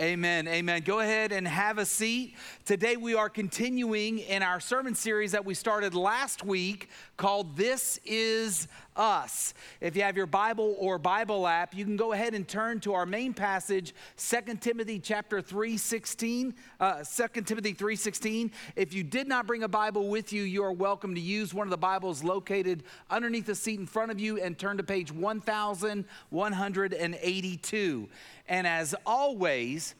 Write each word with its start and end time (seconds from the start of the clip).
Amen. 0.00 0.48
Amen. 0.48 0.82
Go 0.82 1.00
ahead 1.00 1.32
and 1.32 1.46
have 1.46 1.78
a 1.78 1.84
seat. 1.84 2.34
Today 2.64 2.96
we 2.96 3.14
are 3.14 3.28
continuing 3.28 4.20
in 4.20 4.42
our 4.42 4.58
sermon 4.58 4.94
series 4.94 5.32
that 5.32 5.44
we 5.44 5.54
started 5.54 5.94
last 5.94 6.44
week 6.44 6.88
called 7.16 7.56
This 7.56 7.98
Is 8.04 8.68
Us. 8.96 9.54
If 9.80 9.96
you 9.96 10.02
have 10.02 10.16
your 10.16 10.26
Bible 10.26 10.74
or 10.78 10.98
Bible 10.98 11.46
app, 11.46 11.74
you 11.74 11.84
can 11.84 11.96
go 11.96 12.12
ahead 12.12 12.34
and 12.34 12.46
turn 12.46 12.80
to 12.80 12.92
our 12.94 13.06
main 13.06 13.32
passage, 13.32 13.94
2 14.16 14.60
Timothy 14.60 14.98
chapter 14.98 15.40
3:16, 15.40 16.54
uh, 16.80 17.04
2 17.04 17.46
Timothy 17.46 17.72
3:16. 17.72 18.50
If 18.76 18.92
you 18.92 19.04
did 19.04 19.28
not 19.28 19.46
bring 19.46 19.62
a 19.62 19.68
Bible 19.68 20.08
with 20.08 20.32
you, 20.32 20.42
you 20.42 20.64
are 20.64 20.72
welcome 20.72 21.14
to 21.14 21.20
use 21.20 21.54
one 21.54 21.66
of 21.66 21.70
the 21.70 21.78
Bibles 21.78 22.22
located 22.22 22.84
underneath 23.10 23.46
the 23.46 23.54
seat 23.54 23.80
in 23.80 23.86
front 23.86 24.10
of 24.10 24.20
you 24.20 24.38
and 24.40 24.58
turn 24.58 24.76
to 24.76 24.82
page 24.82 25.10
1182. 25.12 28.08
And 28.48 28.66
as 28.66 28.94
always, 29.06 29.94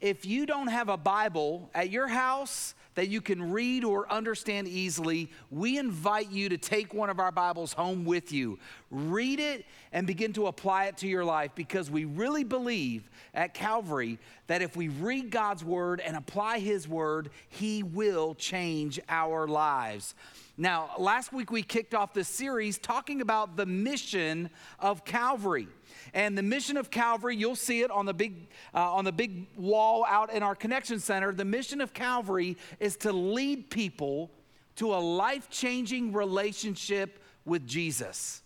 if 0.00 0.24
you 0.24 0.46
don't 0.46 0.68
have 0.68 0.88
a 0.88 0.96
Bible 0.96 1.68
at 1.74 1.90
your 1.90 2.06
house 2.06 2.74
that 2.98 3.08
you 3.08 3.20
can 3.20 3.52
read 3.52 3.84
or 3.84 4.10
understand 4.12 4.66
easily, 4.66 5.30
we 5.52 5.78
invite 5.78 6.32
you 6.32 6.48
to 6.48 6.58
take 6.58 6.92
one 6.92 7.08
of 7.08 7.20
our 7.20 7.30
Bibles 7.30 7.72
home 7.72 8.04
with 8.04 8.32
you. 8.32 8.58
Read 8.90 9.38
it 9.38 9.66
and 9.92 10.04
begin 10.04 10.32
to 10.32 10.48
apply 10.48 10.86
it 10.86 10.96
to 10.96 11.06
your 11.06 11.24
life 11.24 11.52
because 11.54 11.92
we 11.92 12.06
really 12.06 12.42
believe 12.42 13.08
at 13.34 13.54
Calvary 13.54 14.18
that 14.48 14.62
if 14.62 14.76
we 14.76 14.88
read 14.88 15.30
God's 15.30 15.62
Word 15.62 16.00
and 16.00 16.16
apply 16.16 16.58
His 16.58 16.88
Word, 16.88 17.30
He 17.48 17.84
will 17.84 18.34
change 18.34 18.98
our 19.08 19.46
lives. 19.46 20.16
Now, 20.60 20.90
last 20.98 21.32
week 21.32 21.52
we 21.52 21.62
kicked 21.62 21.94
off 21.94 22.12
this 22.12 22.26
series 22.26 22.78
talking 22.78 23.20
about 23.20 23.56
the 23.56 23.64
mission 23.64 24.50
of 24.80 25.04
Calvary. 25.04 25.68
And 26.12 26.36
the 26.36 26.42
mission 26.42 26.76
of 26.76 26.90
Calvary, 26.90 27.36
you'll 27.36 27.54
see 27.54 27.82
it 27.82 27.92
on 27.92 28.06
the 28.06 28.12
big 28.12 28.48
uh, 28.74 28.92
on 28.92 29.04
the 29.04 29.12
big 29.12 29.46
wall 29.56 30.04
out 30.04 30.32
in 30.32 30.42
our 30.42 30.56
connection 30.56 30.98
center. 30.98 31.32
The 31.32 31.44
mission 31.44 31.80
of 31.80 31.94
Calvary 31.94 32.56
is 32.80 32.96
to 32.98 33.12
lead 33.12 33.70
people 33.70 34.32
to 34.76 34.94
a 34.94 34.98
life-changing 34.98 36.12
relationship 36.12 37.22
with 37.44 37.64
Jesus. 37.64 38.42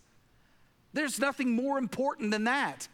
There's 0.93 1.19
nothing 1.19 1.57
more 1.57 1.79
important 1.79 2.31
than 2.31 2.45
that. 2.45 2.89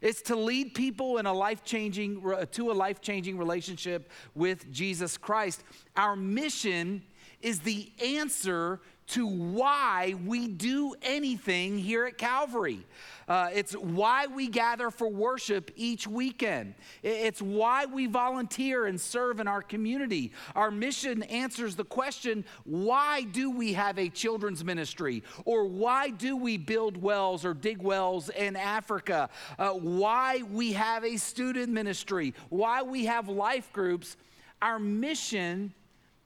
It's 0.00 0.22
to 0.22 0.36
lead 0.36 0.74
people 0.74 1.18
in 1.18 1.26
a 1.26 1.32
life-changing 1.32 2.20
to 2.50 2.70
a 2.70 2.74
life-changing 2.74 3.38
relationship 3.38 4.10
with 4.34 4.72
Jesus 4.72 5.16
Christ. 5.16 5.62
Our 5.96 6.16
mission 6.16 7.02
is 7.40 7.60
the 7.60 7.90
answer 8.02 8.80
to 9.08 9.26
why 9.26 10.14
we 10.24 10.48
do 10.48 10.94
anything 11.02 11.78
here 11.78 12.06
at 12.06 12.18
Calvary. 12.18 12.84
Uh, 13.28 13.50
it's 13.52 13.72
why 13.72 14.26
we 14.26 14.48
gather 14.48 14.90
for 14.90 15.08
worship 15.08 15.70
each 15.76 16.06
weekend. 16.06 16.74
It's 17.02 17.42
why 17.42 17.86
we 17.86 18.06
volunteer 18.06 18.86
and 18.86 19.00
serve 19.00 19.40
in 19.40 19.48
our 19.48 19.62
community. 19.62 20.32
Our 20.54 20.70
mission 20.70 21.22
answers 21.24 21.74
the 21.74 21.84
question 21.84 22.44
why 22.64 23.22
do 23.22 23.50
we 23.50 23.72
have 23.74 23.98
a 23.98 24.08
children's 24.08 24.64
ministry? 24.64 25.22
Or 25.44 25.66
why 25.66 26.10
do 26.10 26.36
we 26.36 26.56
build 26.56 26.96
wells 26.96 27.44
or 27.44 27.54
dig 27.54 27.82
wells 27.82 28.28
in 28.28 28.54
Africa? 28.56 29.28
Uh, 29.58 29.70
why 29.70 30.42
we 30.50 30.72
have 30.72 31.04
a 31.04 31.16
student 31.16 31.72
ministry? 31.72 32.34
Why 32.48 32.82
we 32.82 33.06
have 33.06 33.28
life 33.28 33.72
groups? 33.72 34.16
Our 34.62 34.78
mission 34.78 35.74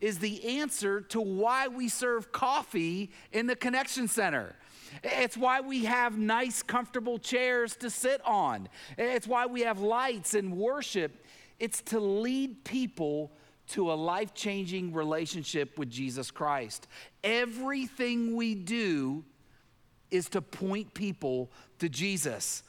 is 0.00 0.18
the 0.18 0.58
answer 0.60 1.00
to 1.00 1.20
why 1.20 1.68
we 1.68 1.88
serve 1.88 2.32
coffee 2.32 3.10
in 3.32 3.46
the 3.46 3.56
Connection 3.56 4.08
Center. 4.08 4.54
It's 5.02 5.36
why 5.36 5.60
we 5.60 5.84
have 5.84 6.18
nice, 6.18 6.62
comfortable 6.62 7.18
chairs 7.18 7.76
to 7.76 7.90
sit 7.90 8.20
on. 8.24 8.68
It's 8.98 9.26
why 9.26 9.46
we 9.46 9.60
have 9.62 9.80
lights 9.80 10.34
and 10.34 10.56
worship. 10.56 11.24
It's 11.58 11.80
to 11.82 12.00
lead 12.00 12.64
people 12.64 13.30
to 13.68 13.92
a 13.92 13.94
life 13.94 14.34
changing 14.34 14.92
relationship 14.92 15.78
with 15.78 15.90
Jesus 15.90 16.30
Christ. 16.30 16.88
Everything 17.22 18.34
we 18.34 18.54
do 18.54 19.24
is 20.10 20.28
to 20.30 20.42
point 20.42 20.92
people 20.92 21.52
to 21.78 21.88
Jesus. 21.88 22.64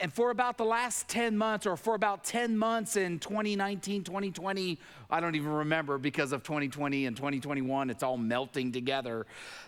And 0.00 0.12
for 0.12 0.30
about 0.30 0.58
the 0.58 0.64
last 0.64 1.08
10 1.08 1.38
months, 1.38 1.64
or 1.64 1.76
for 1.76 1.94
about 1.94 2.24
10 2.24 2.58
months 2.58 2.96
in 2.96 3.20
2019, 3.20 4.02
2020, 4.02 4.78
I 5.08 5.20
don't 5.20 5.36
even 5.36 5.52
remember 5.52 5.98
because 5.98 6.32
of 6.32 6.42
2020 6.42 7.06
and 7.06 7.16
2021, 7.16 7.90
it's 7.90 8.02
all 8.02 8.16
melting 8.16 8.72
together. 8.72 9.26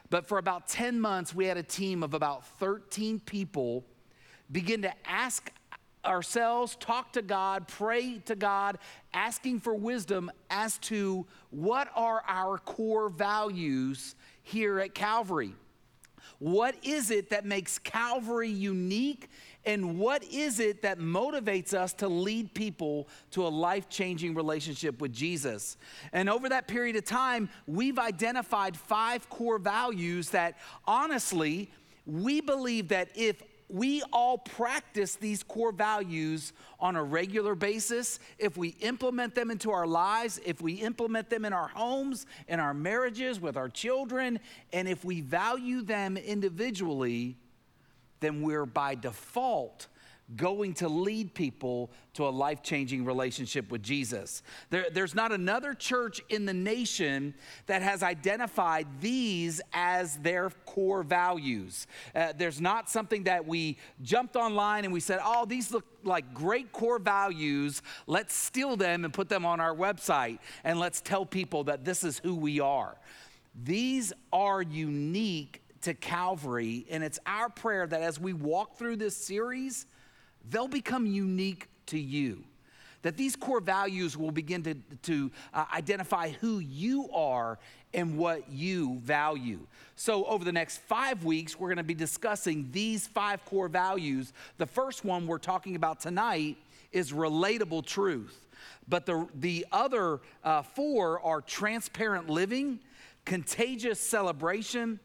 But 0.08 0.26
for 0.26 0.38
about 0.38 0.66
10 0.66 1.00
months, 1.00 1.32
we 1.32 1.46
had 1.46 1.56
a 1.56 1.62
team 1.62 2.02
of 2.02 2.14
about 2.14 2.44
13 2.58 3.20
people 3.20 3.84
begin 4.50 4.82
to 4.82 4.92
ask 5.04 5.52
ourselves, 6.04 6.76
talk 6.80 7.12
to 7.12 7.22
God, 7.22 7.68
pray 7.68 8.18
to 8.24 8.34
God, 8.34 8.78
asking 9.14 9.60
for 9.60 9.74
wisdom 9.74 10.30
as 10.48 10.78
to 10.78 11.26
what 11.50 11.88
are 11.94 12.22
our 12.26 12.58
core 12.58 13.10
values 13.10 14.16
here 14.42 14.80
at 14.80 14.94
Calvary. 14.94 15.54
What 16.38 16.74
is 16.82 17.10
it 17.10 17.30
that 17.30 17.44
makes 17.44 17.78
Calvary 17.78 18.48
unique 18.48 19.28
and 19.64 19.98
what 19.98 20.24
is 20.24 20.58
it 20.58 20.82
that 20.82 20.98
motivates 20.98 21.74
us 21.74 21.92
to 21.94 22.08
lead 22.08 22.54
people 22.54 23.08
to 23.32 23.46
a 23.46 23.48
life 23.48 23.88
changing 23.88 24.34
relationship 24.34 25.00
with 25.00 25.12
Jesus? 25.12 25.76
And 26.12 26.30
over 26.30 26.48
that 26.48 26.66
period 26.66 26.96
of 26.96 27.04
time, 27.04 27.50
we've 27.66 27.98
identified 27.98 28.76
five 28.76 29.28
core 29.28 29.58
values 29.58 30.30
that 30.30 30.56
honestly, 30.86 31.70
we 32.06 32.40
believe 32.40 32.88
that 32.88 33.10
if 33.14 33.42
we 33.68 34.02
all 34.12 34.38
practice 34.38 35.14
these 35.14 35.42
core 35.42 35.72
values 35.72 36.52
on 36.80 36.96
a 36.96 37.02
regular 37.02 37.54
basis, 37.54 38.18
if 38.38 38.56
we 38.56 38.70
implement 38.80 39.34
them 39.34 39.50
into 39.50 39.70
our 39.70 39.86
lives, 39.86 40.40
if 40.44 40.60
we 40.60 40.74
implement 40.74 41.30
them 41.30 41.44
in 41.44 41.52
our 41.52 41.68
homes, 41.68 42.26
in 42.48 42.58
our 42.58 42.74
marriages, 42.74 43.40
with 43.40 43.56
our 43.56 43.68
children, 43.68 44.40
and 44.72 44.88
if 44.88 45.04
we 45.04 45.20
value 45.20 45.82
them 45.82 46.16
individually, 46.16 47.36
then 48.20 48.42
we're 48.42 48.66
by 48.66 48.94
default 48.94 49.88
going 50.36 50.74
to 50.74 50.88
lead 50.88 51.34
people 51.34 51.90
to 52.14 52.26
a 52.26 52.30
life 52.30 52.62
changing 52.62 53.04
relationship 53.04 53.70
with 53.70 53.82
Jesus. 53.82 54.42
There, 54.70 54.86
there's 54.92 55.14
not 55.14 55.32
another 55.32 55.74
church 55.74 56.20
in 56.28 56.46
the 56.46 56.54
nation 56.54 57.34
that 57.66 57.82
has 57.82 58.02
identified 58.02 58.86
these 59.00 59.60
as 59.72 60.16
their 60.18 60.50
core 60.66 61.02
values. 61.02 61.86
Uh, 62.14 62.32
there's 62.36 62.60
not 62.60 62.88
something 62.88 63.24
that 63.24 63.46
we 63.46 63.78
jumped 64.02 64.36
online 64.36 64.84
and 64.84 64.92
we 64.92 65.00
said, 65.00 65.18
oh, 65.22 65.46
these 65.46 65.72
look 65.72 65.84
like 66.04 66.32
great 66.32 66.72
core 66.72 66.98
values. 66.98 67.82
Let's 68.06 68.34
steal 68.34 68.76
them 68.76 69.04
and 69.04 69.12
put 69.12 69.28
them 69.28 69.44
on 69.44 69.60
our 69.60 69.74
website 69.74 70.38
and 70.64 70.78
let's 70.78 71.00
tell 71.00 71.26
people 71.26 71.64
that 71.64 71.84
this 71.84 72.04
is 72.04 72.18
who 72.18 72.34
we 72.34 72.60
are. 72.60 72.96
These 73.64 74.12
are 74.32 74.62
unique 74.62 75.62
to 75.82 75.94
Calvary. 75.94 76.86
And 76.90 77.02
it's 77.02 77.18
our 77.26 77.48
prayer 77.48 77.86
that 77.86 78.02
as 78.02 78.20
we 78.20 78.32
walk 78.32 78.76
through 78.76 78.96
this 78.96 79.16
series, 79.16 79.86
they'll 80.48 80.68
become 80.68 81.06
unique 81.06 81.68
to 81.86 81.98
you. 81.98 82.44
That 83.02 83.16
these 83.16 83.34
core 83.34 83.60
values 83.60 84.16
will 84.16 84.30
begin 84.30 84.62
to, 84.64 84.74
to 85.02 85.30
uh, 85.54 85.64
identify 85.74 86.30
who 86.30 86.58
you 86.58 87.10
are 87.12 87.58
and 87.94 88.18
what 88.18 88.50
you 88.50 88.98
value. 88.98 89.60
So, 89.96 90.24
over 90.26 90.44
the 90.44 90.52
next 90.52 90.78
five 90.82 91.24
weeks, 91.24 91.58
we're 91.58 91.68
going 91.68 91.78
to 91.78 91.82
be 91.82 91.94
discussing 91.94 92.68
these 92.72 93.06
five 93.06 93.44
core 93.46 93.68
values. 93.68 94.34
The 94.58 94.66
first 94.66 95.04
one 95.04 95.26
we're 95.26 95.38
talking 95.38 95.76
about 95.76 96.00
tonight 96.00 96.58
is 96.92 97.12
relatable 97.12 97.86
truth. 97.86 98.46
But 98.88 99.06
the, 99.06 99.26
the 99.34 99.66
other 99.72 100.20
uh, 100.44 100.62
four 100.62 101.20
are 101.20 101.40
transparent 101.40 102.28
living, 102.28 102.80
contagious 103.24 104.00
celebration, 104.00 105.00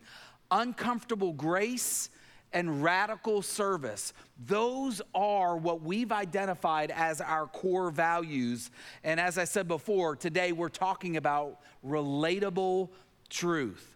uncomfortable 0.52 1.34
grace, 1.34 2.10
and 2.56 2.82
radical 2.82 3.42
service. 3.42 4.14
Those 4.46 5.02
are 5.14 5.58
what 5.58 5.82
we've 5.82 6.14
identified 6.14 6.90
as 6.90 7.20
our 7.20 7.48
core 7.48 7.92
values. 7.92 8.72
And 9.04 9.20
as 9.20 9.38
I 9.38 9.44
said 9.44 9.68
before, 9.68 10.16
today 10.16 10.54
we're 10.54 10.70
talking 10.70 11.18
about 11.18 11.60
relatable 11.86 12.90
truth. 13.30 13.95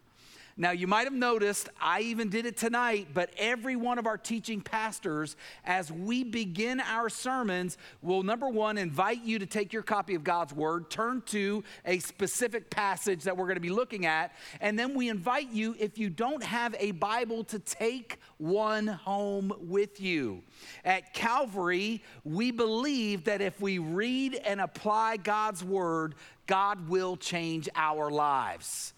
Now, 0.56 0.72
you 0.72 0.86
might 0.86 1.04
have 1.04 1.12
noticed, 1.12 1.68
I 1.80 2.00
even 2.00 2.28
did 2.28 2.44
it 2.44 2.56
tonight, 2.56 3.08
but 3.14 3.30
every 3.38 3.76
one 3.76 3.98
of 3.98 4.06
our 4.06 4.18
teaching 4.18 4.60
pastors, 4.60 5.36
as 5.64 5.90
we 5.90 6.24
begin 6.24 6.80
our 6.80 7.08
sermons, 7.08 7.78
will 8.02 8.22
number 8.22 8.48
one, 8.48 8.76
invite 8.76 9.22
you 9.22 9.38
to 9.38 9.46
take 9.46 9.72
your 9.72 9.82
copy 9.82 10.14
of 10.14 10.24
God's 10.24 10.52
Word, 10.52 10.90
turn 10.90 11.22
to 11.26 11.64
a 11.84 11.98
specific 12.00 12.68
passage 12.68 13.22
that 13.24 13.36
we're 13.36 13.46
going 13.46 13.56
to 13.56 13.60
be 13.60 13.70
looking 13.70 14.06
at, 14.06 14.32
and 14.60 14.78
then 14.78 14.94
we 14.94 15.08
invite 15.08 15.50
you, 15.50 15.74
if 15.78 15.98
you 15.98 16.10
don't 16.10 16.42
have 16.42 16.74
a 16.78 16.90
Bible, 16.92 17.44
to 17.44 17.58
take 17.58 18.18
one 18.38 18.86
home 18.86 19.52
with 19.60 20.00
you. 20.00 20.42
At 20.84 21.14
Calvary, 21.14 22.02
we 22.24 22.50
believe 22.50 23.24
that 23.24 23.40
if 23.40 23.60
we 23.60 23.78
read 23.78 24.34
and 24.34 24.60
apply 24.60 25.16
God's 25.18 25.64
Word, 25.64 26.16
God 26.46 26.88
will 26.88 27.16
change 27.16 27.68
our 27.76 28.10
lives. 28.10 28.92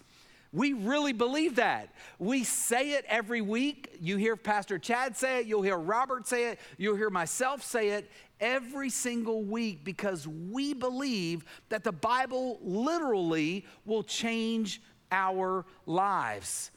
We 0.53 0.73
really 0.73 1.13
believe 1.13 1.55
that. 1.55 1.89
We 2.19 2.43
say 2.43 2.91
it 2.91 3.05
every 3.07 3.41
week. 3.41 3.97
You 3.99 4.17
hear 4.17 4.35
Pastor 4.35 4.77
Chad 4.77 5.17
say 5.17 5.39
it, 5.39 5.47
you'll 5.47 5.63
hear 5.63 5.77
Robert 5.77 6.27
say 6.27 6.51
it, 6.51 6.59
you'll 6.77 6.95
hear 6.95 7.09
myself 7.09 7.63
say 7.63 7.89
it 7.89 8.09
every 8.39 8.91
single 8.91 9.41
week 9.41 9.83
because 9.83 10.27
we 10.27 10.75
believe 10.75 11.43
that 11.69 11.83
the 11.83 11.91
Bible 11.91 12.59
literally 12.61 13.65
will 13.85 14.03
change 14.03 14.79
our 15.11 15.65
lives. 15.87 16.69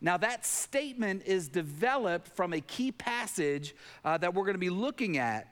Now, 0.00 0.16
that 0.18 0.46
statement 0.46 1.22
is 1.24 1.48
developed 1.48 2.28
from 2.36 2.52
a 2.52 2.60
key 2.60 2.92
passage 2.92 3.74
uh, 4.04 4.16
that 4.18 4.32
we're 4.32 4.44
going 4.44 4.54
to 4.54 4.58
be 4.58 4.70
looking 4.70 5.18
at. 5.18 5.48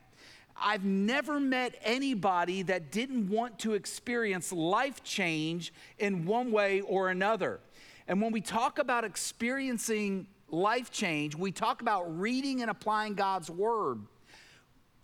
I've 0.57 0.85
never 0.85 1.41
met 1.41 1.75
anybody 1.83 2.63
that 2.63 2.93
didn't 2.93 3.29
want 3.29 3.59
to 3.61 3.75
experience 3.75 4.53
life 4.53 5.03
change 5.03 5.73
in 5.99 6.27
one 6.27 6.53
way 6.53 6.83
or 6.83 7.09
another. 7.09 7.61
And 8.09 8.21
when 8.21 8.33
we 8.33 8.41
talk 8.41 8.79
about 8.79 9.05
experiencing 9.05 10.27
life 10.49 10.91
change, 10.91 11.35
we 11.35 11.53
talk 11.53 11.83
about 11.83 12.19
reading 12.19 12.63
and 12.63 12.71
applying 12.71 13.15
God's 13.15 13.51
word. 13.51 14.01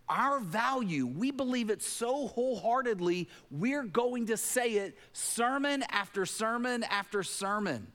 Our 0.09 0.41
value, 0.41 1.07
we 1.07 1.31
believe 1.31 1.69
it 1.69 1.83
so 1.83 2.29
wholeheartedly, 2.29 3.29
we're 3.51 3.85
going 3.85 4.27
to 4.27 4.37
say 4.37 4.73
it 4.73 4.97
sermon 5.13 5.85
after 5.91 6.25
sermon 6.25 6.83
after 6.85 7.23
sermon. 7.23 7.89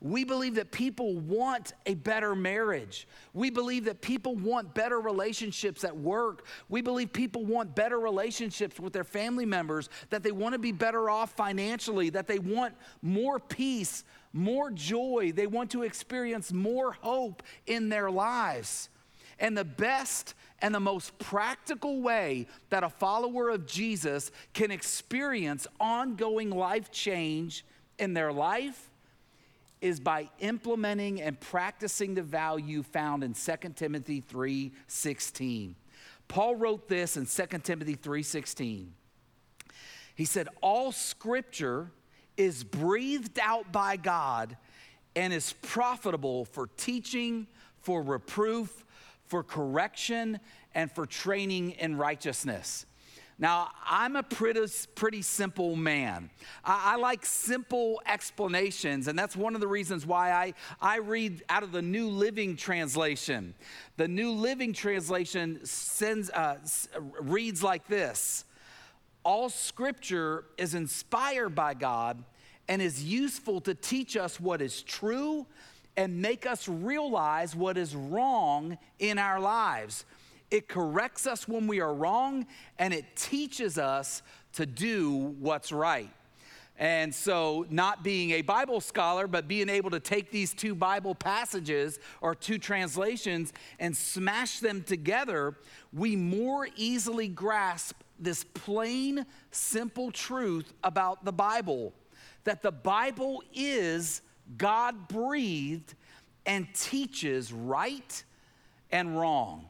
We 0.00 0.24
believe 0.24 0.56
that 0.56 0.72
people 0.72 1.16
want 1.16 1.72
a 1.86 1.94
better 1.94 2.34
marriage. 2.34 3.08
We 3.32 3.48
believe 3.48 3.86
that 3.86 4.02
people 4.02 4.34
want 4.34 4.74
better 4.74 5.00
relationships 5.00 5.84
at 5.84 5.96
work. 5.96 6.46
We 6.68 6.82
believe 6.82 7.12
people 7.12 7.46
want 7.46 7.74
better 7.74 7.98
relationships 7.98 8.78
with 8.78 8.92
their 8.92 9.04
family 9.04 9.46
members, 9.46 9.88
that 10.10 10.22
they 10.22 10.32
want 10.32 10.52
to 10.52 10.58
be 10.58 10.72
better 10.72 11.08
off 11.08 11.32
financially, 11.32 12.10
that 12.10 12.26
they 12.26 12.38
want 12.38 12.74
more 13.00 13.38
peace, 13.38 14.04
more 14.36 14.70
joy. 14.70 15.32
They 15.34 15.46
want 15.46 15.70
to 15.72 15.82
experience 15.82 16.52
more 16.52 16.92
hope 16.92 17.42
in 17.66 17.88
their 17.88 18.10
lives. 18.10 18.88
And 19.38 19.56
the 19.56 19.64
best 19.64 20.34
and 20.60 20.74
the 20.74 20.80
most 20.80 21.18
practical 21.18 22.00
way 22.00 22.46
that 22.70 22.84
a 22.84 22.88
follower 22.88 23.50
of 23.50 23.66
Jesus 23.66 24.30
can 24.54 24.70
experience 24.70 25.66
ongoing 25.78 26.50
life 26.50 26.90
change 26.90 27.64
in 27.98 28.14
their 28.14 28.32
life 28.32 28.90
is 29.80 30.00
by 30.00 30.28
implementing 30.38 31.20
and 31.20 31.38
practicing 31.38 32.14
the 32.14 32.22
value 32.22 32.82
found 32.82 33.22
in 33.22 33.34
2 33.34 33.76
Timothy 33.76 34.20
3:16. 34.20 35.76
Paul 36.28 36.56
wrote 36.56 36.88
this 36.88 37.16
in 37.16 37.26
2 37.26 37.62
Timothy 37.62 37.94
3:16. 37.94 38.94
He 40.14 40.24
said, 40.24 40.48
"All 40.62 40.92
scripture 40.92 41.92
is 42.36 42.64
breathed 42.64 43.38
out 43.40 43.72
by 43.72 43.96
God 43.96 44.56
and 45.14 45.32
is 45.32 45.54
profitable 45.62 46.44
for 46.44 46.68
teaching, 46.76 47.46
for 47.80 48.02
reproof, 48.02 48.84
for 49.26 49.42
correction, 49.42 50.38
and 50.74 50.90
for 50.90 51.06
training 51.06 51.72
in 51.72 51.96
righteousness. 51.96 52.86
Now, 53.38 53.68
I'm 53.84 54.16
a 54.16 54.22
pretty, 54.22 54.66
pretty 54.94 55.20
simple 55.20 55.76
man. 55.76 56.30
I, 56.64 56.94
I, 56.94 56.96
like 56.96 57.26
simple 57.26 58.00
explanations, 58.06 59.08
and 59.08 59.18
that's 59.18 59.36
one 59.36 59.54
of 59.54 59.60
the 59.60 59.68
reasons 59.68 60.06
why 60.06 60.32
I, 60.32 60.54
I 60.80 60.98
read 60.98 61.44
out 61.50 61.62
of 61.62 61.70
the 61.70 61.82
New 61.82 62.08
Living 62.08 62.56
Translation. 62.56 63.54
The 63.98 64.08
New 64.08 64.32
Living 64.32 64.72
Translation 64.72 65.60
sends, 65.64 66.30
uh, 66.30 66.56
reads 67.20 67.62
like 67.62 67.86
this 67.88 68.46
All 69.26 69.48
scripture 69.48 70.44
is 70.56 70.74
inspired 70.74 71.56
by 71.56 71.74
God 71.74 72.22
and 72.68 72.80
is 72.80 73.02
useful 73.02 73.60
to 73.62 73.74
teach 73.74 74.16
us 74.16 74.38
what 74.38 74.62
is 74.62 74.82
true 74.82 75.46
and 75.96 76.22
make 76.22 76.46
us 76.46 76.68
realize 76.68 77.56
what 77.56 77.76
is 77.76 77.96
wrong 77.96 78.78
in 79.00 79.18
our 79.18 79.40
lives. 79.40 80.04
It 80.52 80.68
corrects 80.68 81.26
us 81.26 81.48
when 81.48 81.66
we 81.66 81.80
are 81.80 81.92
wrong 81.92 82.46
and 82.78 82.94
it 82.94 83.16
teaches 83.16 83.78
us 83.78 84.22
to 84.52 84.64
do 84.64 85.34
what's 85.40 85.72
right. 85.72 86.12
And 86.78 87.12
so, 87.12 87.66
not 87.68 88.04
being 88.04 88.30
a 88.30 88.42
Bible 88.42 88.80
scholar, 88.80 89.26
but 89.26 89.48
being 89.48 89.68
able 89.68 89.90
to 89.90 89.98
take 89.98 90.30
these 90.30 90.54
two 90.54 90.76
Bible 90.76 91.16
passages 91.16 91.98
or 92.20 92.36
two 92.36 92.58
translations 92.58 93.52
and 93.80 93.96
smash 93.96 94.60
them 94.60 94.84
together, 94.84 95.56
we 95.92 96.14
more 96.14 96.68
easily 96.76 97.26
grasp 97.26 97.96
this 98.18 98.44
plain, 98.44 99.26
simple 99.50 100.10
truth 100.10 100.72
about 100.82 101.24
the 101.24 101.32
Bible 101.32 101.92
that 102.46 102.62
the 102.62 102.72
Bible 102.72 103.42
is 103.52 104.22
God 104.56 105.08
breathed 105.08 105.94
and 106.46 106.66
teaches 106.74 107.52
right 107.52 108.24
and 108.90 109.18
wrong. 109.18 109.66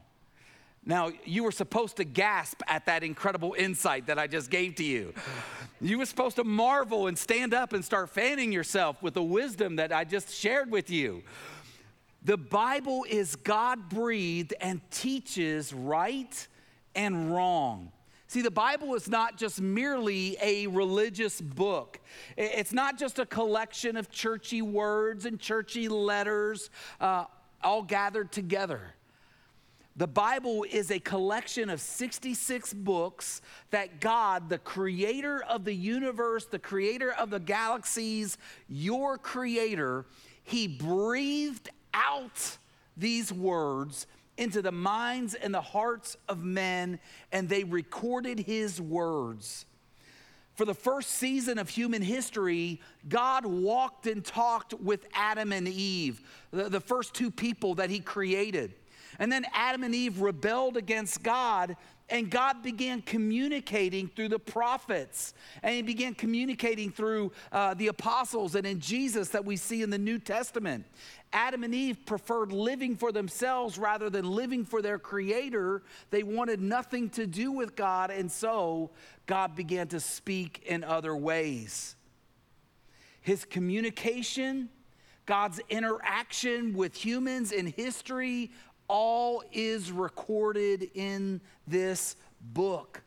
Now, 0.85 1.11
you 1.25 1.43
were 1.43 1.53
supposed 1.53 1.97
to 1.97 2.05
gasp 2.05 2.63
at 2.69 2.87
that 2.87 3.03
incredible 3.03 3.57
insight 3.59 4.07
that 4.07 4.21
I 4.21 4.29
just 4.29 4.51
gave 4.51 4.77
to 4.77 4.85
you. 4.85 5.15
You 5.81 5.99
were 5.99 6.07
supposed 6.07 6.37
to 6.37 6.45
marvel 6.45 7.09
and 7.09 7.19
stand 7.19 7.53
up 7.53 7.73
and 7.73 7.85
start 7.85 8.11
fanning 8.11 8.53
yourself 8.53 9.03
with 9.03 9.15
the 9.15 9.23
wisdom 9.23 9.77
that 9.77 9.93
I 9.93 10.05
just 10.05 10.33
shared 10.33 10.71
with 10.71 10.89
you. 10.89 11.25
The 12.23 12.37
Bible 12.37 13.05
is 13.09 13.35
God 13.37 13.89
breathed 13.89 14.55
and 14.61 14.81
teaches 14.91 15.73
right 15.73 16.47
and 16.95 17.35
wrong. 17.35 17.91
See, 18.29 18.43
the 18.43 18.51
Bible 18.51 18.95
is 18.95 19.09
not 19.09 19.37
just 19.37 19.61
merely 19.61 20.37
a 20.43 20.67
religious 20.67 21.41
book. 21.41 22.01
It's 22.37 22.73
not 22.73 22.99
just 22.99 23.19
a 23.21 23.27
collection 23.27 23.97
of 23.97 24.11
churchy 24.11 24.63
words 24.63 25.27
and 25.27 25.39
churchy 25.39 25.89
letters 25.89 26.71
uh, 27.01 27.27
all 27.63 27.83
gathered 27.83 28.33
together. 28.33 28.95
The 29.99 30.09
Bible 30.09 30.67
is 30.71 30.91
a 30.91 30.99
collection 30.99 31.71
of 31.71 31.81
66 31.81 32.75
books 32.75 33.41
that 33.71 34.01
God, 34.01 34.51
the 34.51 34.59
creator 34.59 35.43
of 35.45 35.65
the 35.65 35.73
universe, 35.73 36.45
the 36.45 36.59
creator 36.59 37.13
of 37.13 37.31
the 37.31 37.41
galaxies, 37.41 38.37
your 38.69 39.17
creator, 39.17 40.05
he 40.43 40.69
breathed 40.69 41.71
out 41.95 42.59
these 42.97 43.33
words 43.33 44.07
into 44.39 44.63
the 44.63 44.73
minds 44.73 45.35
and 45.35 45.53
the 45.55 45.61
hearts 45.61 46.17
of 46.29 46.45
men, 46.45 46.99
and 47.33 47.49
they 47.49 47.65
recorded 47.65 48.41
his 48.41 48.81
words. 48.81 49.67
For 50.55 50.65
the 50.65 50.75
first 50.75 51.11
season 51.11 51.59
of 51.59 51.69
human 51.69 52.01
history, 52.01 52.81
God 53.09 53.45
walked 53.45 54.07
and 54.07 54.25
talked 54.25 54.73
with 54.75 55.07
Adam 55.13 55.53
and 55.53 55.69
Eve, 55.69 56.23
the, 56.51 56.71
the 56.71 56.81
first 56.81 57.13
two 57.13 57.31
people 57.31 57.75
that 57.75 57.91
he 57.91 58.01
created. 58.01 58.75
And 59.19 59.31
then 59.31 59.45
Adam 59.53 59.83
and 59.83 59.95
Eve 59.95 60.21
rebelled 60.21 60.77
against 60.77 61.23
God, 61.23 61.77
and 62.09 62.31
God 62.31 62.63
began 62.63 63.03
communicating 63.03 64.09
through 64.09 64.29
the 64.29 64.39
prophets. 64.39 65.35
And 65.63 65.75
He 65.75 65.83
began 65.83 66.15
communicating 66.15 66.91
through 66.91 67.33
uh, 67.51 67.75
the 67.75 67.89
apostles 67.89 68.55
and 68.55 68.67
in 68.67 68.81
Jesus 68.81 69.31
that 69.31 69.45
we 69.45 69.57
see 69.57 69.83
in 69.83 69.91
the 69.91 69.99
New 69.99 70.19
Testament. 70.19 70.85
Adam 71.33 71.65
and 71.65 71.75
Eve 71.75 71.99
preferred 72.07 72.53
living 72.53 72.97
for 72.97 73.13
themselves 73.13 73.79
rather 73.79 74.09
than 74.09 74.25
living 74.25 74.65
for 74.65 74.81
their 74.81 74.99
Creator. 74.99 75.83
They 76.11 76.23
wanted 76.23 76.61
nothing 76.61 77.11
to 77.11 77.27
do 77.27 77.51
with 77.53 77.75
God, 77.75 78.11
and 78.11 78.31
so 78.31 78.91
God 79.27 79.57
began 79.57 79.89
to 79.89 80.01
speak 80.01 80.63
in 80.67 80.85
other 80.85 81.17
ways. 81.17 81.97
His 83.21 83.45
communication, 83.45 84.69
God's 85.27 85.61
interaction 85.69 86.75
with 86.75 86.95
humans 86.95 87.51
in 87.51 87.67
history 87.67 88.53
all 88.89 89.43
is 89.53 89.91
recorded 89.93 90.91
in 90.95 91.41
this 91.67 92.17
book. 92.41 93.03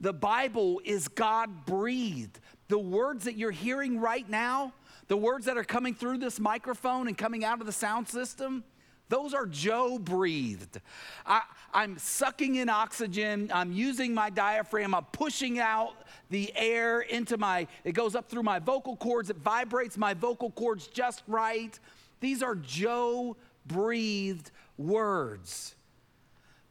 The 0.00 0.12
Bible 0.12 0.80
is 0.84 1.08
God 1.08 1.64
breathed. 1.64 2.40
The 2.68 2.78
words 2.78 3.24
that 3.24 3.36
you're 3.36 3.50
hearing 3.50 4.00
right 4.00 4.28
now, 4.28 4.72
the 5.08 5.16
words 5.16 5.46
that 5.46 5.56
are 5.56 5.64
coming 5.64 5.94
through 5.94 6.18
this 6.18 6.40
microphone 6.40 7.06
and 7.06 7.16
coming 7.16 7.44
out 7.44 7.60
of 7.60 7.66
the 7.66 7.72
sound 7.72 8.08
system, 8.08 8.64
those 9.08 9.34
are 9.34 9.44
Joe 9.44 9.98
breathed. 9.98 10.80
I, 11.26 11.42
am 11.74 11.98
sucking 11.98 12.54
in 12.54 12.70
oxygen. 12.70 13.50
I'm 13.52 13.70
using 13.70 14.14
my 14.14 14.30
diaphragm. 14.30 14.94
I'm 14.94 15.04
pushing 15.12 15.58
out 15.58 15.96
the 16.30 16.50
air 16.56 17.02
into 17.02 17.36
my, 17.36 17.66
it 17.84 17.92
goes 17.92 18.14
up 18.14 18.30
through 18.30 18.44
my 18.44 18.58
vocal 18.58 18.96
cords. 18.96 19.28
It 19.28 19.36
vibrates 19.36 19.98
my 19.98 20.14
vocal 20.14 20.50
cords 20.50 20.86
just 20.86 21.22
right. 21.28 21.78
These 22.20 22.42
are 22.42 22.54
Joe 22.54 23.36
breathed 23.66 24.50
words. 24.76 25.74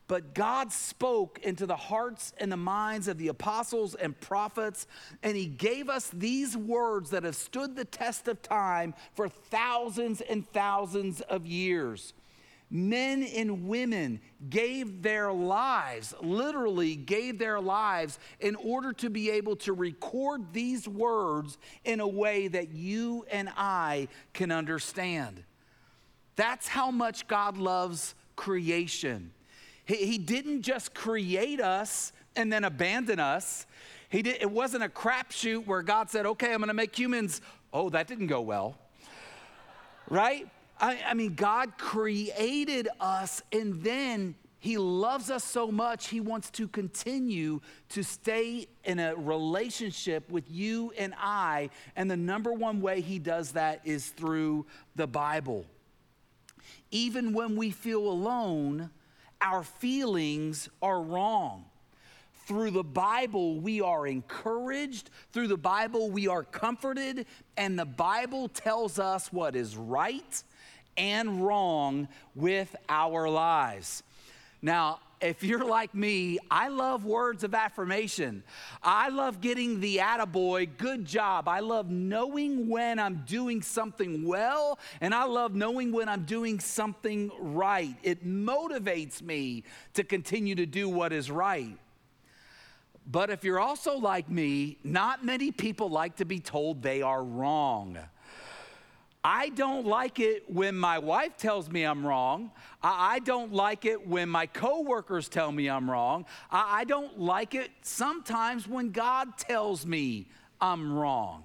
But 0.07 0.33
God 0.33 0.73
spoke 0.73 1.39
into 1.41 1.65
the 1.65 1.77
hearts 1.77 2.33
and 2.37 2.51
the 2.51 2.57
minds 2.57 3.07
of 3.07 3.17
the 3.17 3.29
apostles 3.29 3.95
and 3.95 4.19
prophets, 4.19 4.85
and 5.23 5.37
He 5.37 5.45
gave 5.45 5.87
us 5.87 6.09
these 6.13 6.57
words 6.57 7.11
that 7.11 7.23
have 7.23 7.35
stood 7.37 7.77
the 7.77 7.85
test 7.85 8.27
of 8.27 8.41
time 8.41 8.93
for 9.13 9.29
thousands 9.29 10.19
and 10.19 10.45
thousands 10.49 11.21
of 11.21 11.45
years. 11.45 12.13
men 12.71 13.21
and 13.23 13.67
women 13.67 14.21
gave 14.49 15.01
their 15.01 15.31
lives, 15.31 16.13
literally 16.21 16.95
gave 16.95 17.37
their 17.37 17.59
lives, 17.59 18.17
in 18.39 18.55
order 18.55 18.93
to 18.93 19.09
be 19.09 19.29
able 19.29 19.57
to 19.57 19.73
record 19.73 20.53
these 20.53 20.87
words 20.87 21.57
in 21.83 21.99
a 21.99 22.07
way 22.07 22.47
that 22.47 22.71
you 22.71 23.25
and 23.29 23.49
I 23.57 24.07
can 24.33 24.51
understand. 24.51 25.43
That's 26.41 26.67
how 26.67 26.89
much 26.89 27.27
God 27.27 27.57
loves 27.57 28.15
creation. 28.35 29.29
He, 29.85 29.97
he 29.97 30.17
didn't 30.17 30.63
just 30.63 30.95
create 30.95 31.61
us 31.61 32.13
and 32.35 32.51
then 32.51 32.63
abandon 32.63 33.19
us. 33.19 33.67
He 34.09 34.23
did, 34.23 34.41
it 34.41 34.49
wasn't 34.49 34.83
a 34.83 34.89
crapshoot 34.89 35.67
where 35.67 35.83
God 35.83 36.09
said, 36.09 36.25
okay, 36.25 36.51
I'm 36.51 36.59
gonna 36.59 36.73
make 36.73 36.97
humans. 36.97 37.41
Oh, 37.71 37.91
that 37.91 38.07
didn't 38.07 38.25
go 38.25 38.41
well. 38.41 38.75
Right? 40.09 40.49
I, 40.79 40.97
I 41.05 41.13
mean, 41.13 41.35
God 41.35 41.77
created 41.77 42.87
us 42.99 43.43
and 43.51 43.83
then 43.83 44.33
he 44.57 44.79
loves 44.79 45.29
us 45.29 45.43
so 45.43 45.71
much, 45.71 46.07
He 46.07 46.21
wants 46.21 46.49
to 46.51 46.67
continue 46.67 47.61
to 47.89 48.03
stay 48.03 48.67
in 48.83 48.97
a 48.99 49.15
relationship 49.15 50.29
with 50.31 50.49
you 50.49 50.91
and 50.97 51.13
I. 51.19 51.71
And 51.95 52.09
the 52.09 52.17
number 52.17 52.53
one 52.53 52.79
way 52.79 53.01
He 53.01 53.17
does 53.19 53.51
that 53.53 53.81
is 53.85 54.09
through 54.09 54.65
the 54.95 55.07
Bible. 55.07 55.65
Even 56.91 57.33
when 57.33 57.55
we 57.55 57.71
feel 57.71 58.07
alone, 58.07 58.89
our 59.41 59.63
feelings 59.63 60.69
are 60.81 61.01
wrong. 61.01 61.65
Through 62.45 62.71
the 62.71 62.83
Bible, 62.83 63.59
we 63.59 63.81
are 63.81 64.07
encouraged. 64.07 65.09
Through 65.31 65.47
the 65.47 65.57
Bible, 65.57 66.09
we 66.09 66.27
are 66.27 66.43
comforted. 66.43 67.25
And 67.55 67.77
the 67.77 67.85
Bible 67.85 68.49
tells 68.49 68.99
us 68.99 69.31
what 69.31 69.55
is 69.55 69.77
right 69.77 70.43
and 70.97 71.45
wrong 71.45 72.07
with 72.35 72.75
our 72.89 73.29
lives. 73.29 74.03
Now, 74.61 74.99
if 75.21 75.43
you're 75.43 75.63
like 75.63 75.93
me, 75.93 76.39
I 76.49 76.67
love 76.69 77.05
words 77.05 77.43
of 77.43 77.53
affirmation. 77.53 78.43
I 78.81 79.09
love 79.09 79.41
getting 79.41 79.79
the 79.79 79.97
attaboy, 79.97 80.69
good 80.77 81.05
job. 81.05 81.47
I 81.47 81.59
love 81.59 81.89
knowing 81.89 82.67
when 82.67 82.99
I'm 82.99 83.23
doing 83.27 83.61
something 83.61 84.25
well, 84.25 84.79
and 84.99 85.13
I 85.13 85.25
love 85.25 85.53
knowing 85.53 85.91
when 85.91 86.09
I'm 86.09 86.25
doing 86.25 86.59
something 86.59 87.31
right. 87.39 87.95
It 88.03 88.25
motivates 88.25 89.21
me 89.21 89.63
to 89.93 90.03
continue 90.03 90.55
to 90.55 90.65
do 90.65 90.89
what 90.89 91.13
is 91.13 91.29
right. 91.29 91.77
But 93.05 93.29
if 93.29 93.43
you're 93.43 93.59
also 93.59 93.97
like 93.97 94.29
me, 94.29 94.77
not 94.83 95.25
many 95.25 95.51
people 95.51 95.89
like 95.89 96.17
to 96.17 96.25
be 96.25 96.39
told 96.39 96.81
they 96.81 97.01
are 97.01 97.23
wrong. 97.23 97.97
I 99.23 99.49
don't 99.49 99.85
like 99.85 100.19
it 100.19 100.51
when 100.51 100.75
my 100.75 100.97
wife 100.97 101.37
tells 101.37 101.69
me 101.69 101.83
I'm 101.83 102.05
wrong. 102.05 102.51
I 102.81 103.19
don't 103.19 103.53
like 103.53 103.85
it 103.85 104.07
when 104.07 104.29
my 104.29 104.47
coworkers 104.47 105.29
tell 105.29 105.51
me 105.51 105.69
I'm 105.69 105.89
wrong. 105.89 106.25
I 106.49 106.85
don't 106.85 107.19
like 107.19 107.53
it 107.53 107.69
sometimes 107.81 108.67
when 108.67 108.91
God 108.91 109.37
tells 109.37 109.85
me 109.85 110.27
I'm 110.59 110.91
wrong. 110.91 111.43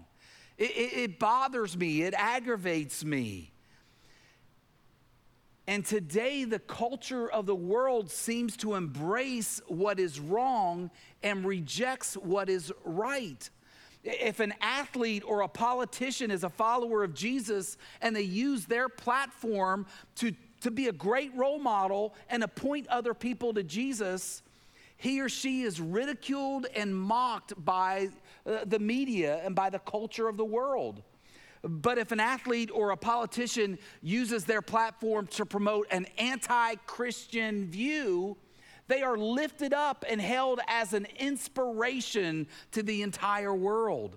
It, 0.57 0.71
it, 0.71 0.99
it 0.99 1.19
bothers 1.19 1.77
me, 1.77 2.03
it 2.03 2.15
aggravates 2.17 3.05
me. 3.05 3.53
And 5.69 5.85
today, 5.85 6.45
the 6.45 6.61
culture 6.61 7.31
of 7.31 7.45
the 7.45 7.55
world 7.55 8.11
seems 8.11 8.57
to 8.59 8.75
embrace 8.75 9.61
what 9.67 9.99
is 9.99 10.21
wrong 10.21 10.91
and 11.25 11.45
rejects 11.45 12.15
what 12.15 12.49
is 12.49 12.73
right. 12.85 13.51
If 14.07 14.39
an 14.39 14.55
athlete 14.61 15.25
or 15.27 15.41
a 15.41 15.49
politician 15.49 16.31
is 16.31 16.45
a 16.45 16.51
follower 16.51 17.03
of 17.03 17.13
Jesus 17.13 17.77
and 18.01 18.15
they 18.15 18.23
use 18.23 18.65
their 18.65 18.89
platform 18.89 19.87
to, 20.17 20.33
to 20.61 20.71
be 20.71 20.87
a 20.87 20.93
great 20.93 21.35
role 21.35 21.59
model 21.59 22.15
and 22.31 22.45
appoint 22.45 22.87
other 22.87 23.15
people 23.15 23.53
to 23.55 23.65
Jesus, 23.65 24.43
he 24.97 25.21
or 25.21 25.29
she 25.29 25.63
is 25.63 25.81
ridiculed 25.81 26.67
and 26.77 26.97
mocked 26.97 27.53
by 27.65 28.11
uh, 28.47 28.65
the 28.65 28.79
media 28.79 29.41
and 29.45 29.57
by 29.57 29.71
the 29.71 29.81
culture 29.81 30.29
of 30.29 30.37
the 30.37 30.45
world. 30.45 31.03
But 31.63 31.99
if 31.99 32.13
an 32.13 32.21
athlete 32.21 32.71
or 32.73 32.93
a 32.93 32.97
politician 32.97 33.79
uses 34.03 34.45
their 34.45 34.63
platform 34.63 35.27
to 35.29 35.45
promote 35.45 35.89
an 35.91 36.07
anti 36.17 36.77
Christian 36.87 37.67
view, 37.69 38.37
they 38.89 39.03
are 39.03 39.17
lifted 39.17 39.73
up 39.73 40.05
and 40.09 40.21
held 40.21 40.61
as 40.69 40.93
an 40.93 41.07
inspiration 41.19 42.47
to 42.73 42.83
the 42.83 43.03
entire 43.03 43.55
world. 43.55 44.17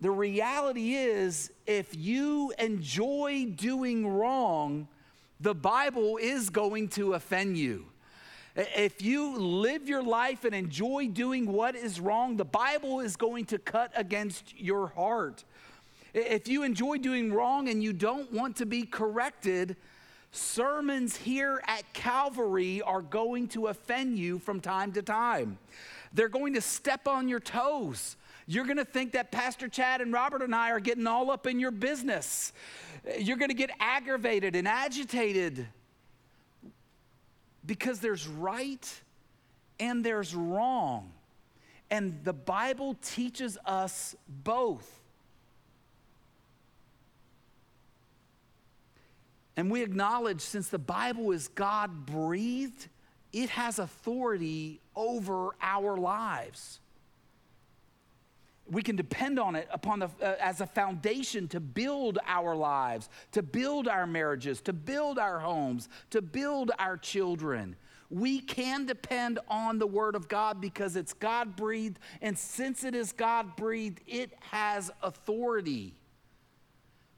The 0.00 0.10
reality 0.10 0.94
is, 0.94 1.52
if 1.66 1.94
you 1.94 2.54
enjoy 2.58 3.52
doing 3.54 4.06
wrong, 4.06 4.88
the 5.40 5.54
Bible 5.54 6.16
is 6.16 6.48
going 6.48 6.88
to 6.90 7.14
offend 7.14 7.58
you. 7.58 7.86
If 8.56 9.02
you 9.02 9.38
live 9.38 9.88
your 9.88 10.02
life 10.02 10.44
and 10.44 10.54
enjoy 10.54 11.08
doing 11.08 11.52
what 11.52 11.76
is 11.76 12.00
wrong, 12.00 12.36
the 12.36 12.44
Bible 12.44 13.00
is 13.00 13.16
going 13.16 13.44
to 13.46 13.58
cut 13.58 13.92
against 13.94 14.58
your 14.58 14.88
heart. 14.88 15.44
If 16.12 16.48
you 16.48 16.62
enjoy 16.64 16.98
doing 16.98 17.32
wrong 17.32 17.68
and 17.68 17.82
you 17.82 17.92
don't 17.92 18.32
want 18.32 18.56
to 18.56 18.66
be 18.66 18.82
corrected, 18.82 19.76
sermons 20.32 21.16
here 21.16 21.62
at 21.66 21.92
Calvary 21.92 22.82
are 22.82 23.02
going 23.02 23.48
to 23.48 23.66
offend 23.66 24.18
you 24.18 24.38
from 24.38 24.60
time 24.60 24.92
to 24.92 25.02
time. 25.02 25.58
They're 26.12 26.28
going 26.28 26.54
to 26.54 26.60
step 26.60 27.06
on 27.08 27.28
your 27.28 27.40
toes. 27.40 28.16
You're 28.46 28.64
going 28.64 28.78
to 28.78 28.84
think 28.84 29.12
that 29.12 29.30
Pastor 29.30 29.68
Chad 29.68 30.00
and 30.00 30.12
Robert 30.12 30.42
and 30.42 30.54
I 30.54 30.70
are 30.70 30.80
getting 30.80 31.06
all 31.06 31.30
up 31.30 31.46
in 31.46 31.60
your 31.60 31.70
business. 31.70 32.52
You're 33.18 33.36
going 33.36 33.50
to 33.50 33.54
get 33.54 33.70
aggravated 33.78 34.56
and 34.56 34.66
agitated 34.66 35.66
because 37.64 38.00
there's 38.00 38.26
right 38.26 39.00
and 39.78 40.04
there's 40.04 40.34
wrong. 40.34 41.12
And 41.90 42.18
the 42.24 42.32
Bible 42.32 42.96
teaches 43.02 43.58
us 43.64 44.14
both. 44.28 44.99
And 49.56 49.70
we 49.70 49.82
acknowledge 49.82 50.40
since 50.40 50.68
the 50.68 50.78
Bible 50.78 51.32
is 51.32 51.48
God 51.48 52.06
breathed, 52.06 52.88
it 53.32 53.50
has 53.50 53.78
authority 53.78 54.80
over 54.96 55.50
our 55.60 55.96
lives. 55.96 56.80
We 58.70 58.82
can 58.82 58.94
depend 58.94 59.40
on 59.40 59.56
it 59.56 59.68
upon 59.72 59.98
the, 59.98 60.10
uh, 60.22 60.36
as 60.40 60.60
a 60.60 60.66
foundation 60.66 61.48
to 61.48 61.60
build 61.60 62.18
our 62.24 62.54
lives, 62.54 63.08
to 63.32 63.42
build 63.42 63.88
our 63.88 64.06
marriages, 64.06 64.60
to 64.62 64.72
build 64.72 65.18
our 65.18 65.40
homes, 65.40 65.88
to 66.10 66.22
build 66.22 66.70
our 66.78 66.96
children. 66.96 67.74
We 68.10 68.40
can 68.40 68.86
depend 68.86 69.40
on 69.48 69.78
the 69.78 69.86
Word 69.86 70.14
of 70.14 70.28
God 70.28 70.60
because 70.60 70.94
it's 70.94 71.12
God 71.12 71.56
breathed, 71.56 71.98
and 72.22 72.38
since 72.38 72.84
it 72.84 72.94
is 72.94 73.12
God 73.12 73.56
breathed, 73.56 74.00
it 74.06 74.32
has 74.50 74.90
authority 75.02 75.94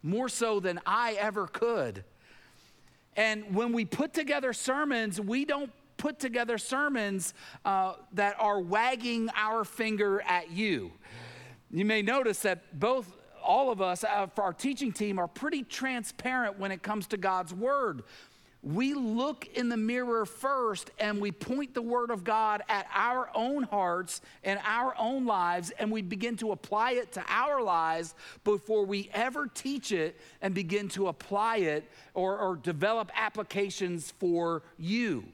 more 0.02 0.28
so 0.28 0.58
than 0.58 0.80
I 0.86 1.12
ever 1.14 1.46
could. 1.46 2.04
And 3.16 3.54
when 3.54 3.72
we 3.72 3.84
put 3.84 4.14
together 4.14 4.52
sermons, 4.52 5.20
we 5.20 5.44
don't 5.44 5.70
put 5.96 6.18
together 6.18 6.58
sermons 6.58 7.34
uh, 7.64 7.94
that 8.14 8.36
are 8.38 8.60
wagging 8.60 9.28
our 9.36 9.64
finger 9.64 10.20
at 10.22 10.50
you. 10.50 10.92
You 11.70 11.84
may 11.84 12.02
notice 12.02 12.40
that 12.40 12.78
both 12.78 13.16
all 13.42 13.70
of 13.70 13.80
us, 13.80 14.04
uh, 14.04 14.26
for 14.28 14.42
our 14.42 14.52
teaching 14.52 14.92
team, 14.92 15.18
are 15.18 15.28
pretty 15.28 15.62
transparent 15.62 16.58
when 16.58 16.72
it 16.72 16.82
comes 16.82 17.06
to 17.08 17.16
God's 17.16 17.52
word 17.52 18.02
we 18.62 18.94
look 18.94 19.48
in 19.54 19.68
the 19.68 19.76
mirror 19.76 20.24
first 20.24 20.92
and 21.00 21.20
we 21.20 21.32
point 21.32 21.74
the 21.74 21.82
Word 21.82 22.10
of 22.10 22.22
God 22.22 22.62
at 22.68 22.86
our 22.94 23.28
own 23.34 23.64
hearts 23.64 24.20
and 24.44 24.60
our 24.64 24.94
own 24.96 25.26
lives, 25.26 25.72
and 25.80 25.90
we 25.90 26.00
begin 26.00 26.36
to 26.36 26.52
apply 26.52 26.92
it 26.92 27.12
to 27.12 27.24
our 27.28 27.60
lives 27.60 28.14
before 28.44 28.86
we 28.86 29.10
ever 29.12 29.48
teach 29.48 29.90
it 29.90 30.20
and 30.40 30.54
begin 30.54 30.88
to 30.90 31.08
apply 31.08 31.56
it 31.56 31.90
or, 32.14 32.38
or 32.38 32.54
develop 32.54 33.10
applications 33.16 34.12
for 34.12 34.62
you. 34.78 35.24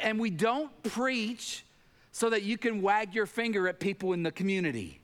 And 0.00 0.20
we 0.20 0.30
don't 0.30 0.70
preach 0.84 1.64
so 2.12 2.30
that 2.30 2.44
you 2.44 2.56
can 2.56 2.80
wag 2.80 3.12
your 3.12 3.26
finger 3.26 3.66
at 3.66 3.80
people 3.80 4.12
in 4.12 4.22
the 4.22 4.30
community. 4.30 5.00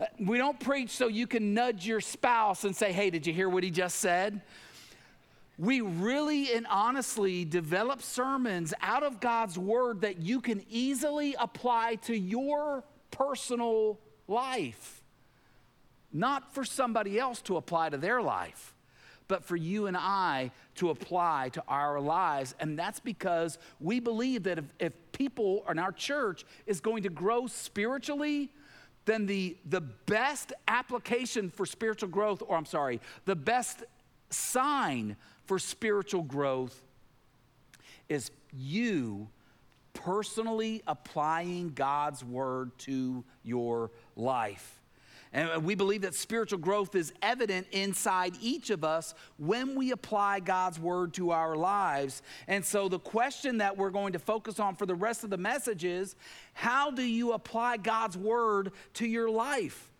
Uh, 0.00 0.06
we 0.18 0.38
don't 0.38 0.58
preach 0.58 0.90
so 0.90 1.08
you 1.08 1.26
can 1.26 1.52
nudge 1.52 1.86
your 1.86 2.00
spouse 2.00 2.64
and 2.64 2.74
say, 2.74 2.90
Hey, 2.90 3.10
did 3.10 3.26
you 3.26 3.34
hear 3.34 3.50
what 3.50 3.62
he 3.62 3.70
just 3.70 3.96
said? 3.96 4.40
We 5.56 5.80
really 5.80 6.52
and 6.52 6.66
honestly 6.68 7.44
develop 7.44 8.02
sermons 8.02 8.74
out 8.80 9.02
of 9.02 9.20
God's 9.20 9.58
word 9.58 10.00
that 10.00 10.20
you 10.20 10.40
can 10.40 10.64
easily 10.68 11.36
apply 11.38 11.96
to 12.06 12.16
your 12.16 12.82
personal 13.10 13.98
life. 14.26 15.02
Not 16.12 16.54
for 16.54 16.64
somebody 16.64 17.18
else 17.18 17.40
to 17.42 17.56
apply 17.56 17.90
to 17.90 17.96
their 17.96 18.20
life, 18.20 18.74
but 19.28 19.44
for 19.44 19.56
you 19.56 19.86
and 19.86 19.96
I 19.96 20.50
to 20.76 20.90
apply 20.90 21.50
to 21.50 21.62
our 21.68 22.00
lives. 22.00 22.54
And 22.58 22.78
that's 22.78 23.00
because 23.00 23.58
we 23.80 24.00
believe 24.00 24.44
that 24.44 24.58
if, 24.58 24.64
if 24.78 24.92
people 25.12 25.64
in 25.70 25.78
our 25.78 25.92
church 25.92 26.44
is 26.66 26.80
going 26.80 27.04
to 27.04 27.10
grow 27.10 27.46
spiritually, 27.46 28.50
then 29.04 29.26
the, 29.26 29.56
the 29.66 29.80
best 29.80 30.52
application 30.66 31.50
for 31.50 31.66
spiritual 31.66 32.08
growth, 32.08 32.42
or 32.46 32.56
I'm 32.56 32.64
sorry, 32.64 33.00
the 33.24 33.36
best 33.36 33.84
sign 34.30 35.16
for 35.46 35.58
spiritual 35.58 36.22
growth 36.22 36.80
is 38.08 38.30
you 38.52 39.28
personally 39.92 40.82
applying 40.86 41.70
God's 41.70 42.24
word 42.24 42.76
to 42.80 43.24
your 43.42 43.90
life. 44.16 44.80
And 45.32 45.64
we 45.64 45.74
believe 45.74 46.02
that 46.02 46.14
spiritual 46.14 46.60
growth 46.60 46.94
is 46.94 47.12
evident 47.20 47.66
inside 47.72 48.34
each 48.40 48.70
of 48.70 48.84
us 48.84 49.14
when 49.36 49.74
we 49.74 49.90
apply 49.90 50.38
God's 50.38 50.78
word 50.78 51.12
to 51.14 51.32
our 51.32 51.56
lives. 51.56 52.22
And 52.46 52.64
so, 52.64 52.88
the 52.88 53.00
question 53.00 53.58
that 53.58 53.76
we're 53.76 53.90
going 53.90 54.12
to 54.12 54.20
focus 54.20 54.60
on 54.60 54.76
for 54.76 54.86
the 54.86 54.94
rest 54.94 55.24
of 55.24 55.30
the 55.30 55.36
message 55.36 55.84
is 55.84 56.14
how 56.52 56.92
do 56.92 57.02
you 57.02 57.32
apply 57.32 57.78
God's 57.78 58.16
word 58.16 58.70
to 58.94 59.08
your 59.08 59.28
life? 59.28 59.90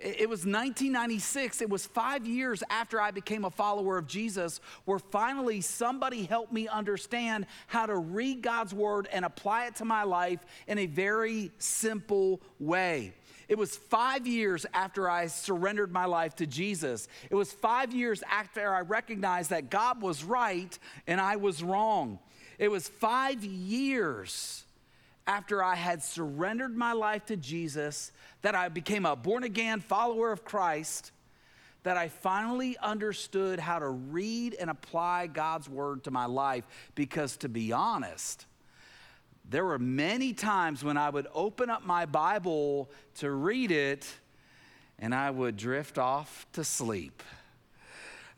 It 0.00 0.28
was 0.28 0.46
1996. 0.46 1.60
It 1.60 1.68
was 1.68 1.84
five 1.84 2.24
years 2.24 2.62
after 2.70 3.00
I 3.00 3.10
became 3.10 3.44
a 3.44 3.50
follower 3.50 3.98
of 3.98 4.06
Jesus, 4.06 4.60
where 4.84 5.00
finally 5.00 5.60
somebody 5.60 6.24
helped 6.24 6.52
me 6.52 6.68
understand 6.68 7.46
how 7.66 7.86
to 7.86 7.96
read 7.96 8.40
God's 8.40 8.72
word 8.72 9.08
and 9.12 9.24
apply 9.24 9.66
it 9.66 9.74
to 9.76 9.84
my 9.84 10.04
life 10.04 10.38
in 10.68 10.78
a 10.78 10.86
very 10.86 11.50
simple 11.58 12.40
way. 12.60 13.12
It 13.48 13.58
was 13.58 13.76
five 13.76 14.24
years 14.24 14.66
after 14.72 15.10
I 15.10 15.26
surrendered 15.26 15.90
my 15.90 16.04
life 16.04 16.36
to 16.36 16.46
Jesus. 16.46 17.08
It 17.28 17.34
was 17.34 17.52
five 17.52 17.92
years 17.92 18.22
after 18.30 18.72
I 18.72 18.82
recognized 18.82 19.50
that 19.50 19.68
God 19.68 20.00
was 20.00 20.22
right 20.22 20.78
and 21.08 21.20
I 21.20 21.36
was 21.36 21.60
wrong. 21.62 22.20
It 22.58 22.70
was 22.70 22.86
five 22.88 23.42
years 23.42 24.64
after 25.28 25.62
I 25.62 25.74
had 25.76 26.02
surrendered 26.02 26.74
my 26.74 26.94
life 26.94 27.26
to 27.26 27.36
Jesus 27.36 28.12
that 28.40 28.54
I 28.54 28.70
became 28.70 29.04
a 29.04 29.14
born 29.14 29.44
again 29.44 29.80
follower 29.80 30.32
of 30.32 30.42
Christ 30.42 31.12
that 31.82 31.98
I 31.98 32.08
finally 32.08 32.76
understood 32.78 33.60
how 33.60 33.78
to 33.78 33.88
read 33.88 34.54
and 34.54 34.70
apply 34.70 35.26
God's 35.28 35.68
word 35.68 36.04
to 36.04 36.10
my 36.10 36.24
life. 36.24 36.64
Because 36.94 37.36
to 37.38 37.48
be 37.48 37.72
honest, 37.72 38.46
there 39.48 39.64
were 39.64 39.78
many 39.78 40.32
times 40.32 40.82
when 40.82 40.96
I 40.96 41.10
would 41.10 41.28
open 41.34 41.70
up 41.70 41.84
my 41.84 42.06
Bible 42.06 42.90
to 43.16 43.30
read 43.30 43.70
it 43.70 44.06
and 44.98 45.14
I 45.14 45.30
would 45.30 45.56
drift 45.56 45.98
off 45.98 46.46
to 46.54 46.64
sleep. 46.64 47.22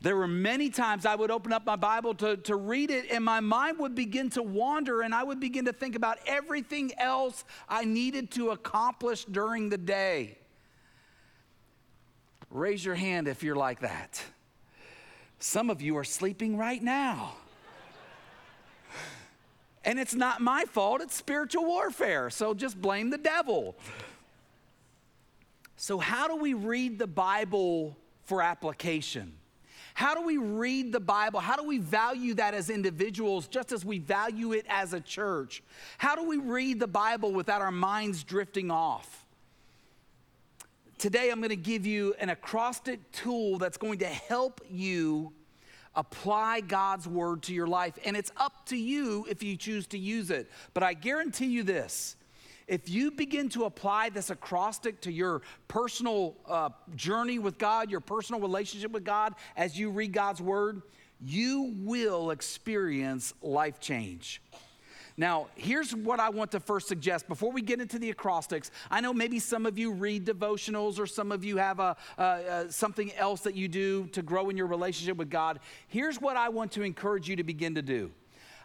There 0.01 0.15
were 0.15 0.27
many 0.27 0.71
times 0.71 1.05
I 1.05 1.13
would 1.13 1.29
open 1.29 1.53
up 1.53 1.63
my 1.63 1.75
Bible 1.75 2.15
to, 2.15 2.35
to 2.37 2.55
read 2.55 2.89
it, 2.89 3.11
and 3.11 3.23
my 3.23 3.39
mind 3.39 3.77
would 3.77 3.93
begin 3.93 4.31
to 4.31 4.41
wander, 4.41 5.01
and 5.01 5.13
I 5.13 5.23
would 5.23 5.39
begin 5.39 5.65
to 5.65 5.73
think 5.73 5.95
about 5.95 6.17
everything 6.25 6.91
else 6.97 7.45
I 7.69 7.85
needed 7.85 8.31
to 8.31 8.49
accomplish 8.49 9.25
during 9.25 9.69
the 9.69 9.77
day. 9.77 10.39
Raise 12.49 12.83
your 12.83 12.95
hand 12.95 13.27
if 13.27 13.43
you're 13.43 13.55
like 13.55 13.81
that. 13.81 14.21
Some 15.37 15.69
of 15.69 15.83
you 15.83 15.95
are 15.97 16.03
sleeping 16.03 16.57
right 16.57 16.81
now. 16.81 17.35
And 19.83 19.99
it's 19.99 20.13
not 20.13 20.41
my 20.41 20.65
fault, 20.65 21.01
it's 21.01 21.15
spiritual 21.15 21.65
warfare. 21.65 22.29
So 22.29 22.53
just 22.53 22.79
blame 22.79 23.09
the 23.09 23.17
devil. 23.17 23.75
So, 25.75 25.97
how 25.97 26.27
do 26.27 26.35
we 26.35 26.53
read 26.53 26.99
the 26.99 27.07
Bible 27.07 27.97
for 28.25 28.43
application? 28.43 29.33
How 30.01 30.15
do 30.15 30.23
we 30.23 30.37
read 30.37 30.91
the 30.91 30.99
Bible? 30.99 31.39
How 31.39 31.55
do 31.55 31.63
we 31.63 31.77
value 31.77 32.33
that 32.33 32.55
as 32.55 32.71
individuals 32.71 33.47
just 33.47 33.71
as 33.71 33.85
we 33.85 33.99
value 33.99 34.51
it 34.51 34.65
as 34.67 34.93
a 34.93 34.99
church? 34.99 35.61
How 35.99 36.15
do 36.15 36.27
we 36.27 36.37
read 36.37 36.79
the 36.79 36.87
Bible 36.87 37.31
without 37.31 37.61
our 37.61 37.69
minds 37.69 38.23
drifting 38.23 38.71
off? 38.71 39.27
Today, 40.97 41.29
I'm 41.29 41.37
going 41.37 41.49
to 41.49 41.55
give 41.55 41.85
you 41.85 42.15
an 42.19 42.31
acrostic 42.31 43.11
tool 43.11 43.59
that's 43.59 43.77
going 43.77 43.99
to 43.99 44.07
help 44.07 44.59
you 44.71 45.33
apply 45.95 46.61
God's 46.61 47.07
word 47.07 47.43
to 47.43 47.53
your 47.53 47.67
life. 47.67 47.99
And 48.03 48.17
it's 48.17 48.31
up 48.37 48.65
to 48.69 48.75
you 48.75 49.27
if 49.29 49.43
you 49.43 49.55
choose 49.55 49.85
to 49.85 49.99
use 49.99 50.31
it. 50.31 50.49
But 50.73 50.81
I 50.81 50.95
guarantee 50.95 51.45
you 51.45 51.61
this 51.61 52.15
if 52.71 52.87
you 52.87 53.11
begin 53.11 53.49
to 53.49 53.65
apply 53.65 54.07
this 54.07 54.29
acrostic 54.29 55.01
to 55.01 55.11
your 55.11 55.41
personal 55.67 56.37
uh, 56.47 56.69
journey 56.95 57.37
with 57.37 57.57
God, 57.57 57.91
your 57.91 57.99
personal 57.99 58.39
relationship 58.39 58.91
with 58.91 59.03
God, 59.03 59.35
as 59.57 59.77
you 59.77 59.89
read 59.89 60.13
God's 60.13 60.41
word, 60.41 60.81
you 61.19 61.73
will 61.79 62.31
experience 62.31 63.33
life 63.41 63.81
change. 63.81 64.41
Now, 65.17 65.47
here's 65.55 65.93
what 65.93 66.21
I 66.21 66.29
want 66.29 66.51
to 66.51 66.61
first 66.61 66.87
suggest 66.87 67.27
before 67.27 67.51
we 67.51 67.61
get 67.61 67.81
into 67.81 67.99
the 67.99 68.09
acrostics. 68.09 68.71
I 68.89 69.01
know 69.01 69.13
maybe 69.13 69.39
some 69.39 69.65
of 69.65 69.77
you 69.77 69.91
read 69.91 70.25
devotionals 70.25 70.97
or 70.97 71.05
some 71.05 71.33
of 71.33 71.43
you 71.43 71.57
have 71.57 71.81
a, 71.81 72.67
something 72.69 73.13
else 73.15 73.41
that 73.41 73.53
you 73.53 73.67
do 73.67 74.07
to 74.13 74.21
grow 74.21 74.49
in 74.49 74.55
your 74.55 74.67
relationship 74.67 75.17
with 75.17 75.29
God. 75.29 75.59
Here's 75.89 76.21
what 76.21 76.37
I 76.37 76.47
want 76.47 76.71
to 76.71 76.83
encourage 76.83 77.27
you 77.27 77.35
to 77.35 77.43
begin 77.43 77.75
to 77.75 77.81
do. 77.81 78.11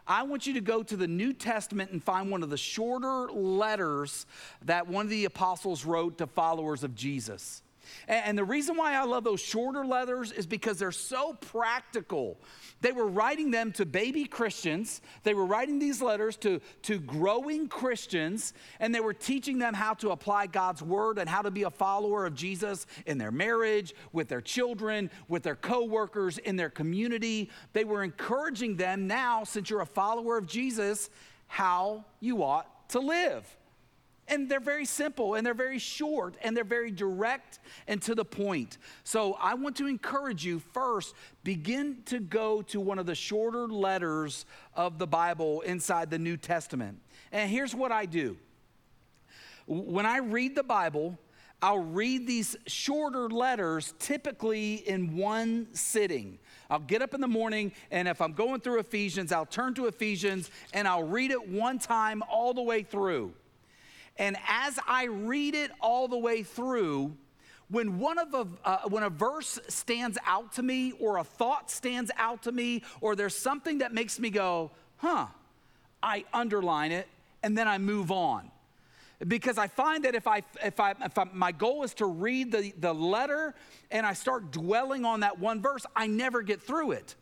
I 0.08 0.22
want 0.22 0.46
you 0.46 0.54
to 0.54 0.60
go 0.60 0.82
to 0.82 0.96
the 0.96 1.08
New 1.08 1.32
Testament 1.32 1.90
and 1.90 2.02
find 2.02 2.30
one 2.30 2.42
of 2.42 2.50
the 2.50 2.56
shorter 2.56 3.30
letters 3.32 4.26
that 4.64 4.86
one 4.86 5.06
of 5.06 5.10
the 5.10 5.24
apostles 5.24 5.84
wrote 5.84 6.18
to 6.18 6.26
followers 6.26 6.84
of 6.84 6.94
Jesus. 6.94 7.62
And 8.08 8.36
the 8.36 8.44
reason 8.44 8.76
why 8.76 8.94
I 8.94 9.04
love 9.04 9.24
those 9.24 9.40
shorter 9.40 9.84
letters 9.84 10.32
is 10.32 10.46
because 10.46 10.78
they're 10.78 10.92
so 10.92 11.34
practical. 11.34 12.38
They 12.80 12.92
were 12.92 13.06
writing 13.06 13.50
them 13.50 13.72
to 13.72 13.86
baby 13.86 14.24
Christians, 14.24 15.00
they 15.22 15.34
were 15.34 15.46
writing 15.46 15.78
these 15.78 16.02
letters 16.02 16.36
to, 16.38 16.60
to 16.82 16.98
growing 16.98 17.68
Christians, 17.68 18.52
and 18.80 18.94
they 18.94 19.00
were 19.00 19.14
teaching 19.14 19.58
them 19.58 19.74
how 19.74 19.94
to 19.94 20.10
apply 20.10 20.46
God's 20.46 20.82
word 20.82 21.18
and 21.18 21.28
how 21.28 21.42
to 21.42 21.50
be 21.50 21.62
a 21.62 21.70
follower 21.70 22.26
of 22.26 22.34
Jesus 22.34 22.86
in 23.06 23.18
their 23.18 23.30
marriage, 23.30 23.94
with 24.12 24.28
their 24.28 24.40
children, 24.40 25.10
with 25.28 25.42
their 25.42 25.56
coworkers, 25.56 26.38
in 26.38 26.56
their 26.56 26.70
community. 26.70 27.50
They 27.72 27.84
were 27.84 28.02
encouraging 28.02 28.76
them 28.76 29.06
now, 29.06 29.44
since 29.44 29.70
you're 29.70 29.80
a 29.80 29.86
follower 29.86 30.36
of 30.36 30.46
Jesus, 30.46 31.10
how 31.46 32.04
you 32.20 32.42
ought 32.42 32.88
to 32.90 33.00
live. 33.00 33.44
And 34.28 34.48
they're 34.48 34.58
very 34.58 34.84
simple 34.84 35.34
and 35.34 35.46
they're 35.46 35.54
very 35.54 35.78
short 35.78 36.36
and 36.42 36.56
they're 36.56 36.64
very 36.64 36.90
direct 36.90 37.60
and 37.86 38.02
to 38.02 38.14
the 38.14 38.24
point. 38.24 38.78
So 39.04 39.34
I 39.34 39.54
want 39.54 39.76
to 39.76 39.86
encourage 39.86 40.44
you 40.44 40.58
first, 40.58 41.14
begin 41.44 41.98
to 42.06 42.18
go 42.18 42.62
to 42.62 42.80
one 42.80 42.98
of 42.98 43.06
the 43.06 43.14
shorter 43.14 43.68
letters 43.68 44.44
of 44.74 44.98
the 44.98 45.06
Bible 45.06 45.60
inside 45.60 46.10
the 46.10 46.18
New 46.18 46.36
Testament. 46.36 47.00
And 47.30 47.50
here's 47.50 47.74
what 47.74 47.92
I 47.92 48.06
do 48.06 48.36
when 49.66 50.06
I 50.06 50.18
read 50.18 50.54
the 50.54 50.62
Bible, 50.62 51.18
I'll 51.60 51.78
read 51.78 52.26
these 52.26 52.56
shorter 52.66 53.28
letters 53.28 53.94
typically 53.98 54.74
in 54.74 55.16
one 55.16 55.68
sitting. 55.72 56.38
I'll 56.68 56.78
get 56.78 57.02
up 57.02 57.14
in 57.14 57.20
the 57.20 57.28
morning, 57.28 57.72
and 57.90 58.06
if 58.06 58.20
I'm 58.20 58.32
going 58.32 58.60
through 58.60 58.78
Ephesians, 58.80 59.32
I'll 59.32 59.46
turn 59.46 59.74
to 59.74 59.86
Ephesians 59.86 60.50
and 60.72 60.86
I'll 60.86 61.02
read 61.02 61.30
it 61.30 61.48
one 61.48 61.78
time 61.78 62.22
all 62.30 62.54
the 62.54 62.62
way 62.62 62.82
through. 62.82 63.32
And 64.18 64.36
as 64.48 64.78
I 64.86 65.04
read 65.04 65.54
it 65.54 65.70
all 65.80 66.08
the 66.08 66.16
way 66.16 66.42
through, 66.42 67.16
when 67.68 67.98
one 67.98 68.18
of 68.18 68.32
a, 68.32 68.46
uh, 68.64 68.88
when 68.88 69.02
a 69.02 69.10
verse 69.10 69.58
stands 69.68 70.18
out 70.24 70.52
to 70.52 70.62
me 70.62 70.92
or 70.92 71.18
a 71.18 71.24
thought 71.24 71.70
stands 71.70 72.10
out 72.16 72.42
to 72.44 72.52
me 72.52 72.82
or 73.00 73.16
there's 73.16 73.36
something 73.36 73.78
that 73.78 73.92
makes 73.92 74.20
me 74.20 74.30
go 74.30 74.70
huh 74.98 75.26
i 76.02 76.24
underline 76.32 76.92
it 76.92 77.08
and 77.42 77.56
then 77.56 77.68
i 77.68 77.78
move 77.78 78.10
on. 78.10 78.50
Because 79.26 79.58
i 79.58 79.66
find 79.66 80.04
that 80.04 80.14
if 80.14 80.26
i 80.26 80.42
if 80.62 80.78
i 80.78 80.94
if 81.02 81.18
I, 81.18 81.24
my 81.32 81.50
goal 81.50 81.82
is 81.82 81.94
to 81.94 82.06
read 82.06 82.52
the, 82.52 82.72
the 82.78 82.92
letter 82.92 83.54
and 83.90 84.06
i 84.06 84.12
start 84.12 84.52
dwelling 84.52 85.04
on 85.04 85.20
that 85.20 85.38
one 85.38 85.60
verse 85.60 85.84
i 85.96 86.06
never 86.06 86.42
get 86.42 86.62
through 86.62 86.92
it. 86.92 87.16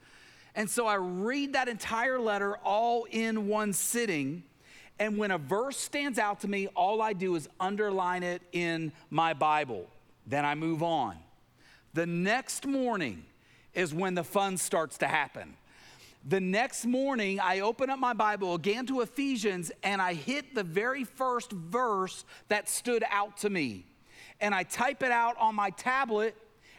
And 0.54 0.68
so 0.68 0.86
i 0.86 0.96
read 0.96 1.54
that 1.54 1.68
entire 1.68 2.18
letter 2.18 2.56
all 2.58 3.04
in 3.10 3.48
one 3.48 3.72
sitting 3.72 4.42
and 4.98 5.18
when 5.18 5.30
a 5.30 5.38
verse 5.38 5.76
stands 5.76 6.18
out 6.18 6.40
to 6.40 6.48
me, 6.48 6.68
all 6.68 7.02
I 7.02 7.12
do 7.12 7.34
is 7.34 7.48
underline 7.58 8.22
it 8.22 8.42
in 8.52 8.92
my 9.10 9.34
Bible. 9.34 9.88
Then 10.26 10.44
I 10.44 10.54
move 10.54 10.82
on. 10.82 11.16
The 11.94 12.06
next 12.06 12.66
morning 12.66 13.24
is 13.72 13.92
when 13.92 14.14
the 14.14 14.24
fun 14.24 14.56
starts 14.56 14.98
to 14.98 15.06
happen. 15.06 15.56
The 16.26 16.40
next 16.40 16.86
morning, 16.86 17.38
I 17.38 17.60
open 17.60 17.90
up 17.90 17.98
my 17.98 18.14
Bible 18.14 18.54
again 18.54 18.86
to 18.86 19.02
Ephesians 19.02 19.70
and 19.82 20.00
I 20.00 20.14
hit 20.14 20.54
the 20.54 20.62
very 20.62 21.04
first 21.04 21.52
verse 21.52 22.24
that 22.48 22.68
stood 22.68 23.04
out 23.10 23.36
to 23.38 23.50
me. 23.50 23.84
And 24.40 24.54
I 24.54 24.62
type 24.62 25.02
it 25.02 25.10
out 25.10 25.36
on 25.38 25.54
my 25.54 25.70
tablet 25.70 26.34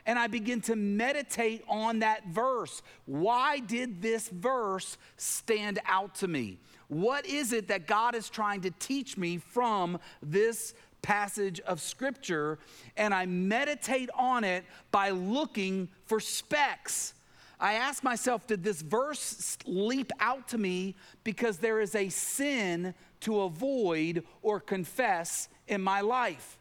and 0.05 0.17
I 0.17 0.27
begin 0.27 0.61
to 0.61 0.75
meditate 0.75 1.63
on 1.67 1.99
that 1.99 2.27
verse. 2.27 2.81
Why 3.05 3.59
did 3.59 4.01
this 4.01 4.29
verse 4.29 4.97
stand 5.17 5.79
out 5.85 6.15
to 6.15 6.27
me? 6.27 6.59
What 6.87 7.25
is 7.25 7.53
it 7.53 7.67
that 7.69 7.87
God 7.87 8.15
is 8.15 8.29
trying 8.29 8.61
to 8.61 8.71
teach 8.71 9.17
me 9.17 9.37
from 9.37 9.99
this 10.21 10.73
passage 11.01 11.59
of 11.61 11.81
scripture? 11.81 12.59
And 12.97 13.13
I 13.13 13.25
meditate 13.25 14.09
on 14.15 14.43
it 14.43 14.63
by 14.91 15.09
looking 15.09 15.89
for 16.05 16.19
specks. 16.19 17.13
I 17.59 17.73
ask 17.73 18.03
myself, 18.03 18.47
did 18.47 18.63
this 18.63 18.81
verse 18.81 19.57
leap 19.65 20.11
out 20.19 20.47
to 20.49 20.57
me 20.57 20.95
because 21.23 21.57
there 21.57 21.79
is 21.79 21.95
a 21.95 22.09
sin 22.09 22.93
to 23.21 23.41
avoid 23.41 24.23
or 24.41 24.59
confess 24.59 25.47
in 25.67 25.81
my 25.81 26.01
life? 26.01 26.59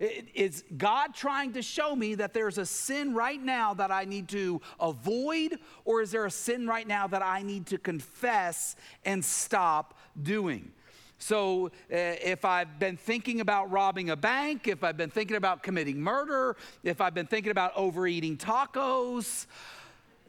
Is 0.00 0.62
God 0.76 1.12
trying 1.12 1.54
to 1.54 1.62
show 1.62 1.96
me 1.96 2.14
that 2.16 2.32
there's 2.32 2.56
a 2.56 2.66
sin 2.66 3.14
right 3.14 3.42
now 3.42 3.74
that 3.74 3.90
I 3.90 4.04
need 4.04 4.28
to 4.28 4.60
avoid, 4.78 5.58
or 5.84 6.02
is 6.02 6.12
there 6.12 6.24
a 6.24 6.30
sin 6.30 6.68
right 6.68 6.86
now 6.86 7.08
that 7.08 7.22
I 7.22 7.42
need 7.42 7.66
to 7.66 7.78
confess 7.78 8.76
and 9.04 9.24
stop 9.24 9.98
doing? 10.22 10.70
So, 11.18 11.66
uh, 11.66 11.70
if 11.90 12.44
I've 12.44 12.78
been 12.78 12.96
thinking 12.96 13.40
about 13.40 13.72
robbing 13.72 14.10
a 14.10 14.16
bank, 14.16 14.68
if 14.68 14.84
I've 14.84 14.96
been 14.96 15.10
thinking 15.10 15.36
about 15.36 15.64
committing 15.64 16.00
murder, 16.00 16.56
if 16.84 17.00
I've 17.00 17.14
been 17.14 17.26
thinking 17.26 17.50
about 17.50 17.72
overeating 17.74 18.36
tacos, 18.36 19.46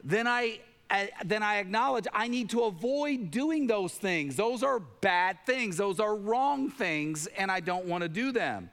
then 0.02 0.26
I, 0.26 0.58
I 0.90 1.10
then 1.24 1.44
I 1.44 1.58
acknowledge 1.58 2.08
I 2.12 2.26
need 2.26 2.50
to 2.50 2.62
avoid 2.62 3.30
doing 3.30 3.68
those 3.68 3.92
things. 3.92 4.34
Those 4.34 4.64
are 4.64 4.80
bad 4.80 5.38
things, 5.46 5.76
those 5.76 6.00
are 6.00 6.16
wrong 6.16 6.70
things, 6.70 7.28
and 7.28 7.52
I 7.52 7.60
don't 7.60 7.84
want 7.84 8.02
to 8.02 8.08
do 8.08 8.32
them. 8.32 8.68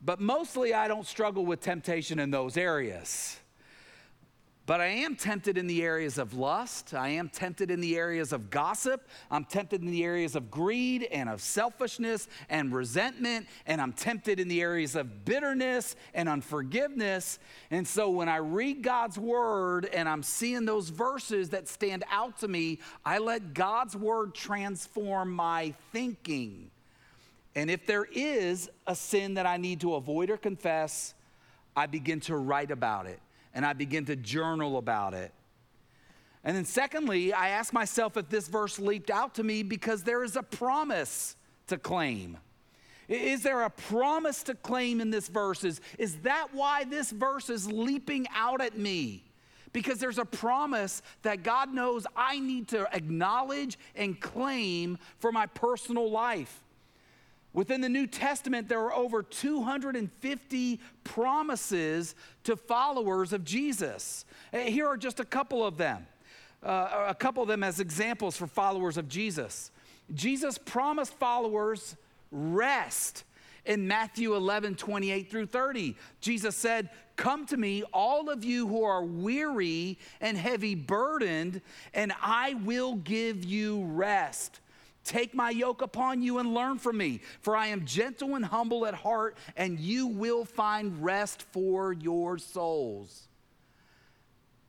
But 0.00 0.20
mostly, 0.20 0.72
I 0.74 0.88
don't 0.88 1.06
struggle 1.06 1.44
with 1.44 1.60
temptation 1.60 2.18
in 2.18 2.30
those 2.30 2.56
areas. 2.56 3.38
But 4.68 4.82
I 4.82 4.88
am 4.88 5.16
tempted 5.16 5.56
in 5.56 5.66
the 5.66 5.82
areas 5.82 6.18
of 6.18 6.34
lust. 6.34 6.92
I 6.92 7.08
am 7.08 7.30
tempted 7.30 7.70
in 7.70 7.80
the 7.80 7.96
areas 7.96 8.34
of 8.34 8.50
gossip. 8.50 9.08
I'm 9.30 9.46
tempted 9.46 9.80
in 9.80 9.90
the 9.90 10.04
areas 10.04 10.36
of 10.36 10.50
greed 10.50 11.04
and 11.04 11.30
of 11.30 11.40
selfishness 11.40 12.28
and 12.50 12.70
resentment. 12.70 13.46
And 13.64 13.80
I'm 13.80 13.94
tempted 13.94 14.38
in 14.38 14.46
the 14.46 14.60
areas 14.60 14.94
of 14.94 15.24
bitterness 15.24 15.96
and 16.12 16.28
unforgiveness. 16.28 17.38
And 17.70 17.88
so 17.88 18.10
when 18.10 18.28
I 18.28 18.36
read 18.36 18.82
God's 18.82 19.16
word 19.18 19.86
and 19.86 20.06
I'm 20.06 20.22
seeing 20.22 20.66
those 20.66 20.90
verses 20.90 21.48
that 21.48 21.66
stand 21.66 22.04
out 22.10 22.40
to 22.40 22.48
me, 22.48 22.80
I 23.06 23.20
let 23.20 23.54
God's 23.54 23.96
word 23.96 24.34
transform 24.34 25.32
my 25.32 25.72
thinking. 25.92 26.70
And 27.58 27.72
if 27.72 27.86
there 27.86 28.06
is 28.12 28.70
a 28.86 28.94
sin 28.94 29.34
that 29.34 29.44
I 29.44 29.56
need 29.56 29.80
to 29.80 29.96
avoid 29.96 30.30
or 30.30 30.36
confess, 30.36 31.14
I 31.74 31.86
begin 31.86 32.20
to 32.20 32.36
write 32.36 32.70
about 32.70 33.06
it 33.06 33.18
and 33.52 33.66
I 33.66 33.72
begin 33.72 34.04
to 34.04 34.14
journal 34.14 34.78
about 34.78 35.12
it. 35.12 35.32
And 36.44 36.56
then, 36.56 36.64
secondly, 36.64 37.32
I 37.32 37.48
ask 37.48 37.72
myself 37.72 38.16
if 38.16 38.28
this 38.28 38.46
verse 38.46 38.78
leaped 38.78 39.10
out 39.10 39.34
to 39.34 39.42
me 39.42 39.64
because 39.64 40.04
there 40.04 40.22
is 40.22 40.36
a 40.36 40.42
promise 40.42 41.34
to 41.66 41.78
claim. 41.78 42.38
Is 43.08 43.42
there 43.42 43.62
a 43.62 43.70
promise 43.70 44.44
to 44.44 44.54
claim 44.54 45.00
in 45.00 45.10
this 45.10 45.26
verse? 45.26 45.64
Is, 45.64 45.80
is 45.98 46.14
that 46.18 46.50
why 46.52 46.84
this 46.84 47.10
verse 47.10 47.50
is 47.50 47.66
leaping 47.66 48.28
out 48.36 48.60
at 48.60 48.78
me? 48.78 49.24
Because 49.72 49.98
there's 49.98 50.18
a 50.18 50.24
promise 50.24 51.02
that 51.22 51.42
God 51.42 51.74
knows 51.74 52.06
I 52.14 52.38
need 52.38 52.68
to 52.68 52.86
acknowledge 52.94 53.76
and 53.96 54.20
claim 54.20 54.96
for 55.18 55.32
my 55.32 55.46
personal 55.46 56.08
life. 56.08 56.62
Within 57.52 57.80
the 57.80 57.88
New 57.88 58.06
Testament, 58.06 58.68
there 58.68 58.80
are 58.80 58.92
over 58.92 59.22
250 59.22 60.80
promises 61.04 62.14
to 62.44 62.56
followers 62.56 63.32
of 63.32 63.44
Jesus. 63.44 64.24
Eh, 64.52 64.70
here 64.70 64.86
are 64.86 64.96
just 64.96 65.18
a 65.18 65.24
couple 65.24 65.64
of 65.64 65.76
them, 65.76 66.06
uh, 66.62 67.06
a 67.08 67.14
couple 67.14 67.42
of 67.42 67.48
them 67.48 67.62
as 67.62 67.80
examples 67.80 68.36
for 68.36 68.46
followers 68.46 68.96
of 68.96 69.08
Jesus. 69.08 69.70
Jesus 70.14 70.58
promised 70.58 71.14
followers 71.14 71.96
rest 72.30 73.24
in 73.64 73.86
Matthew 73.86 74.34
11, 74.34 74.74
28 74.76 75.30
through 75.30 75.46
30. 75.46 75.96
Jesus 76.20 76.56
said, 76.56 76.90
Come 77.16 77.46
to 77.46 77.56
me, 77.56 77.82
all 77.92 78.30
of 78.30 78.44
you 78.44 78.66
who 78.66 78.84
are 78.84 79.04
weary 79.04 79.98
and 80.20 80.36
heavy 80.36 80.74
burdened, 80.74 81.60
and 81.92 82.12
I 82.22 82.54
will 82.54 82.94
give 82.94 83.44
you 83.44 83.84
rest. 83.84 84.60
Take 85.08 85.34
my 85.34 85.48
yoke 85.48 85.80
upon 85.80 86.20
you 86.20 86.36
and 86.36 86.52
learn 86.52 86.78
from 86.78 86.98
me, 86.98 87.22
for 87.40 87.56
I 87.56 87.68
am 87.68 87.86
gentle 87.86 88.34
and 88.34 88.44
humble 88.44 88.84
at 88.84 88.92
heart, 88.92 89.38
and 89.56 89.80
you 89.80 90.06
will 90.06 90.44
find 90.44 91.02
rest 91.02 91.40
for 91.50 91.94
your 91.94 92.36
souls. 92.36 93.26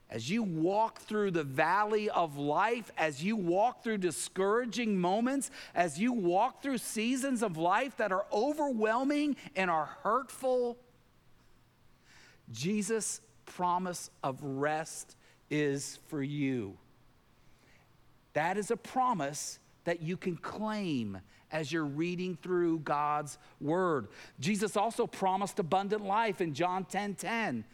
As 0.10 0.30
you 0.30 0.42
walk 0.42 1.02
through 1.02 1.32
the 1.32 1.44
valley 1.44 2.10
of 2.10 2.38
life, 2.38 2.90
as 2.98 3.22
you 3.22 3.36
walk 3.36 3.84
through 3.84 3.98
discouraging 3.98 4.98
moments, 4.98 5.52
as 5.76 6.00
you 6.00 6.14
walk 6.14 6.64
through 6.64 6.78
seasons 6.78 7.44
of 7.44 7.58
life 7.58 7.98
that 7.98 8.14
are 8.14 8.26
overwhelming 8.32 9.36
and 9.58 9.70
are 9.70 9.90
hurtful, 10.04 10.78
Jesus' 12.50 13.20
promise 13.46 14.10
of 14.24 14.42
rest 14.42 15.18
is 15.50 16.00
for 16.08 16.24
you. 16.24 16.78
That 18.32 18.58
is 18.58 18.72
a 18.72 18.78
promise 18.78 19.60
that 19.90 20.04
you 20.04 20.16
can 20.16 20.38
claim 20.38 21.20
as 21.52 21.72
you're 21.72 21.84
reading 21.84 22.38
through 22.44 22.78
God's 22.82 23.40
word. 23.60 24.10
Jesus 24.40 24.78
also 24.78 25.08
promised 25.08 25.58
abundant 25.58 26.06
life 26.06 26.42
in 26.42 26.54
John 26.54 26.86
10 26.86 27.16
10. 27.16 27.66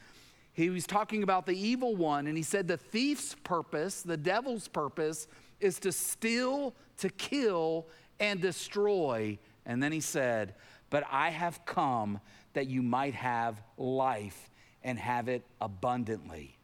He 0.53 0.69
was 0.69 0.87
talking 0.87 1.23
about 1.23 1.45
the 1.45 1.51
evil 1.59 1.93
one, 1.93 2.27
and 2.27 2.37
he 2.37 2.41
said 2.41 2.69
the 2.69 2.77
thief's 2.77 3.35
purpose, 3.43 4.01
the 4.01 4.15
devil's 4.15 4.69
purpose, 4.69 5.27
is 5.59 5.77
to 5.79 5.91
steal, 5.91 6.73
to 6.99 7.09
kill, 7.09 7.85
and 8.21 8.39
destroy. 8.39 9.37
And 9.65 9.83
then 9.83 9.91
he 9.91 9.99
said, 9.99 10.55
But 10.89 11.03
I 11.11 11.31
have 11.31 11.65
come 11.65 12.21
that 12.53 12.67
you 12.67 12.81
might 12.81 13.15
have 13.15 13.61
life 13.77 14.49
and 14.85 14.97
have 14.97 15.27
it 15.27 15.45
abundantly. 15.59 16.54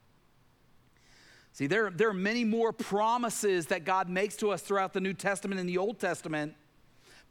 See, 1.62 1.68
there, 1.68 1.92
there 1.92 2.10
are 2.10 2.14
many 2.16 2.44
more 2.44 2.74
promises 2.74 3.68
that 3.68 3.86
God 3.86 4.10
makes 4.10 4.36
to 4.38 4.50
us 4.50 4.64
throughout 4.64 4.94
the 4.94 5.00
New 5.00 5.14
Testament 5.14 5.60
and 5.60 5.70
the 5.70 5.78
Old 5.78 6.00
Testament, 6.00 6.56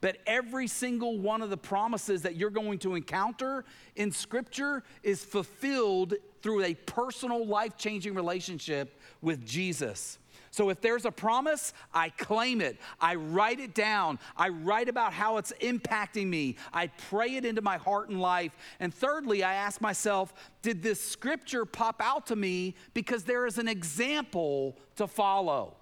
but 0.01 0.19
every 0.25 0.69
single 0.69 1.19
one 1.19 1.43
of 1.43 1.51
the 1.51 1.57
promises 1.57 2.23
that 2.23 2.37
you're 2.37 2.49
going 2.49 2.79
to 2.79 2.95
encounter 2.95 3.65
in 3.97 4.13
Scripture 4.13 4.85
is 5.03 5.25
fulfilled 5.25 6.15
through 6.43 6.63
a 6.63 6.75
personal, 6.75 7.45
life 7.45 7.77
changing 7.77 8.15
relationship 8.15 9.01
with 9.21 9.45
Jesus. 9.45 10.20
So 10.51 10.69
if 10.69 10.81
there's 10.81 11.05
a 11.05 11.13
promise, 11.13 11.73
I 11.95 12.09
claim 12.11 12.61
it. 12.61 12.77
I 13.01 13.15
write 13.15 13.61
it 13.61 13.73
down. 13.73 14.19
I 14.37 14.49
write 14.49 14.89
about 14.89 15.13
how 15.13 15.37
it's 15.37 15.53
impacting 15.61 16.27
me. 16.27 16.57
I 16.73 16.89
pray 16.89 17.37
it 17.37 17.45
into 17.45 17.63
my 17.63 17.77
heart 17.77 18.09
and 18.09 18.21
life. 18.21 18.57
And 18.81 18.93
thirdly, 18.93 19.45
I 19.45 19.55
ask 19.55 19.81
myself, 19.81 20.35
did 20.63 20.83
this 20.83 21.01
scripture 21.01 21.65
pop 21.65 22.01
out 22.05 22.27
to 22.27 22.37
me 22.37 22.75
because 22.95 23.25
there 23.25 23.47
is 23.47 23.59
an 23.59 23.69
example 23.69 24.77
to 24.97 25.07
follow? 25.07 25.77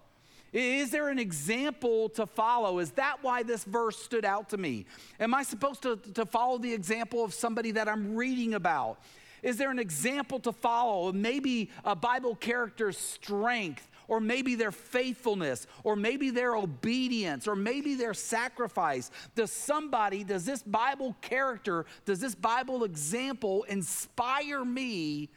Is 0.52 0.90
there 0.90 1.08
an 1.08 1.18
example 1.18 2.08
to 2.10 2.26
follow? 2.26 2.78
Is 2.78 2.90
that 2.92 3.18
why 3.22 3.42
this 3.42 3.64
verse 3.64 3.98
stood 3.98 4.24
out 4.24 4.50
to 4.50 4.56
me? 4.56 4.86
Am 5.20 5.34
I 5.34 5.42
supposed 5.42 5.82
to, 5.82 5.96
to 6.14 6.24
follow 6.24 6.58
the 6.58 6.72
example 6.72 7.24
of 7.24 7.34
somebody 7.34 7.70
that 7.72 7.88
I'm 7.88 8.14
reading 8.14 8.54
about? 8.54 8.98
Is 9.42 9.56
there 9.56 9.70
an 9.70 9.78
example 9.78 10.40
to 10.40 10.52
follow? 10.52 11.12
Maybe 11.12 11.70
a 11.84 11.94
Bible 11.94 12.34
character's 12.34 12.98
strength 12.98 13.88
or 14.08 14.20
maybe 14.20 14.54
their 14.54 14.72
faithfulness, 14.72 15.66
or 15.84 15.94
maybe 15.94 16.30
their 16.30 16.56
obedience, 16.56 17.46
or 17.46 17.54
maybe 17.54 17.94
their 17.94 18.14
sacrifice. 18.14 19.10
Does 19.34 19.52
somebody, 19.52 20.24
does 20.24 20.44
this 20.44 20.62
Bible 20.62 21.14
character, 21.20 21.86
does 22.04 22.18
this 22.18 22.34
Bible 22.34 22.84
example 22.84 23.64
inspire 23.64 24.64
me 24.64 25.28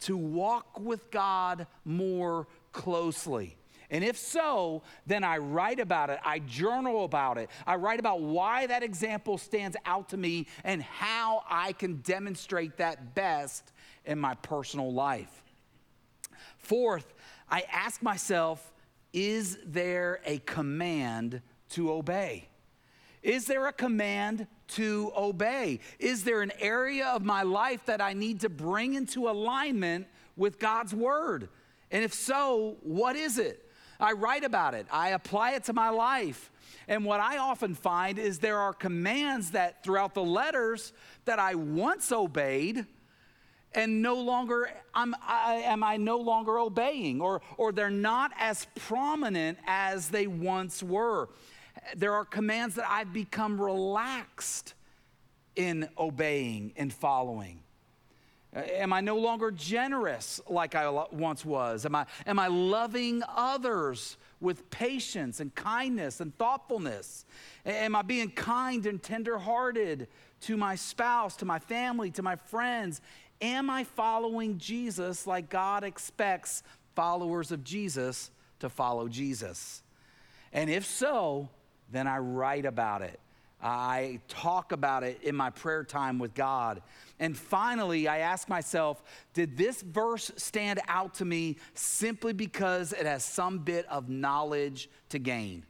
to 0.00 0.16
walk 0.16 0.78
with 0.78 1.10
God 1.10 1.66
more 1.84 2.46
closely? 2.72 3.56
And 3.90 4.04
if 4.04 4.18
so, 4.18 4.82
then 5.06 5.24
I 5.24 5.38
write 5.38 5.80
about 5.80 6.10
it, 6.10 6.18
I 6.22 6.40
journal 6.40 7.04
about 7.04 7.38
it, 7.38 7.48
I 7.66 7.76
write 7.76 7.98
about 7.98 8.20
why 8.20 8.66
that 8.66 8.82
example 8.82 9.38
stands 9.38 9.78
out 9.86 10.10
to 10.10 10.18
me 10.18 10.46
and 10.62 10.82
how 10.82 11.42
I 11.48 11.72
can 11.72 11.96
demonstrate 12.02 12.76
that 12.76 13.14
best 13.14 13.72
in 14.04 14.18
my 14.18 14.34
personal 14.34 14.92
life. 14.92 15.42
Fourth, 16.58 17.14
I 17.50 17.64
ask 17.70 18.02
myself, 18.02 18.72
is 19.12 19.58
there 19.64 20.20
a 20.24 20.38
command 20.38 21.40
to 21.70 21.92
obey? 21.92 22.48
Is 23.22 23.46
there 23.46 23.66
a 23.66 23.72
command 23.72 24.46
to 24.68 25.12
obey? 25.16 25.80
Is 25.98 26.24
there 26.24 26.42
an 26.42 26.52
area 26.58 27.06
of 27.06 27.24
my 27.24 27.42
life 27.42 27.84
that 27.86 28.00
I 28.00 28.12
need 28.12 28.40
to 28.40 28.48
bring 28.48 28.94
into 28.94 29.28
alignment 29.28 30.06
with 30.36 30.58
God's 30.58 30.94
word? 30.94 31.48
And 31.90 32.04
if 32.04 32.12
so, 32.12 32.76
what 32.82 33.16
is 33.16 33.38
it? 33.38 33.64
I 34.00 34.12
write 34.12 34.44
about 34.44 34.74
it, 34.74 34.86
I 34.92 35.10
apply 35.10 35.52
it 35.52 35.64
to 35.64 35.72
my 35.72 35.88
life. 35.88 36.52
And 36.86 37.04
what 37.04 37.20
I 37.20 37.38
often 37.38 37.74
find 37.74 38.18
is 38.18 38.38
there 38.38 38.58
are 38.58 38.72
commands 38.72 39.50
that 39.50 39.82
throughout 39.82 40.14
the 40.14 40.22
letters 40.22 40.92
that 41.24 41.38
I 41.38 41.54
once 41.54 42.12
obeyed 42.12 42.86
and 43.74 44.02
no 44.02 44.14
longer 44.14 44.70
am 44.94 45.14
I, 45.22 45.62
am 45.64 45.82
I 45.82 45.96
no 45.96 46.18
longer 46.18 46.58
obeying 46.58 47.20
or, 47.20 47.42
or 47.56 47.72
they're 47.72 47.90
not 47.90 48.32
as 48.38 48.66
prominent 48.74 49.58
as 49.66 50.08
they 50.08 50.26
once 50.26 50.82
were 50.82 51.28
there 51.96 52.12
are 52.12 52.24
commands 52.24 52.74
that 52.74 52.88
i've 52.90 53.12
become 53.12 53.60
relaxed 53.60 54.74
in 55.56 55.88
obeying 55.96 56.72
and 56.76 56.92
following 56.92 57.60
uh, 58.54 58.60
am 58.60 58.92
i 58.92 59.00
no 59.00 59.16
longer 59.16 59.50
generous 59.50 60.40
like 60.48 60.74
i 60.74 60.88
once 61.12 61.44
was 61.44 61.86
am 61.86 61.94
i, 61.94 62.04
am 62.26 62.38
I 62.38 62.48
loving 62.48 63.22
others 63.28 64.16
with 64.40 64.70
patience 64.70 65.40
and 65.40 65.54
kindness 65.54 66.20
and 66.20 66.36
thoughtfulness? 66.38 67.24
Am 67.66 67.96
I 67.96 68.02
being 68.02 68.30
kind 68.30 68.86
and 68.86 69.02
tenderhearted 69.02 70.08
to 70.42 70.56
my 70.56 70.76
spouse, 70.76 71.36
to 71.36 71.44
my 71.44 71.58
family, 71.58 72.10
to 72.12 72.22
my 72.22 72.36
friends? 72.36 73.00
Am 73.40 73.70
I 73.70 73.84
following 73.84 74.58
Jesus 74.58 75.26
like 75.26 75.48
God 75.48 75.84
expects 75.84 76.62
followers 76.94 77.52
of 77.52 77.62
Jesus 77.62 78.30
to 78.60 78.68
follow 78.68 79.08
Jesus? 79.08 79.82
And 80.52 80.68
if 80.68 80.84
so, 80.84 81.48
then 81.90 82.06
I 82.06 82.18
write 82.18 82.64
about 82.64 83.02
it. 83.02 83.20
I 83.60 84.20
talk 84.28 84.70
about 84.70 85.02
it 85.02 85.20
in 85.22 85.34
my 85.34 85.50
prayer 85.50 85.82
time 85.82 86.18
with 86.18 86.32
God. 86.34 86.80
And 87.18 87.36
finally, 87.36 88.06
I 88.06 88.18
ask 88.18 88.48
myself, 88.48 89.02
did 89.34 89.56
this 89.56 89.82
verse 89.82 90.30
stand 90.36 90.80
out 90.86 91.14
to 91.14 91.24
me 91.24 91.56
simply 91.74 92.32
because 92.32 92.92
it 92.92 93.04
has 93.04 93.24
some 93.24 93.58
bit 93.58 93.84
of 93.86 94.08
knowledge 94.08 94.88
to 95.08 95.18
gain? 95.18 95.64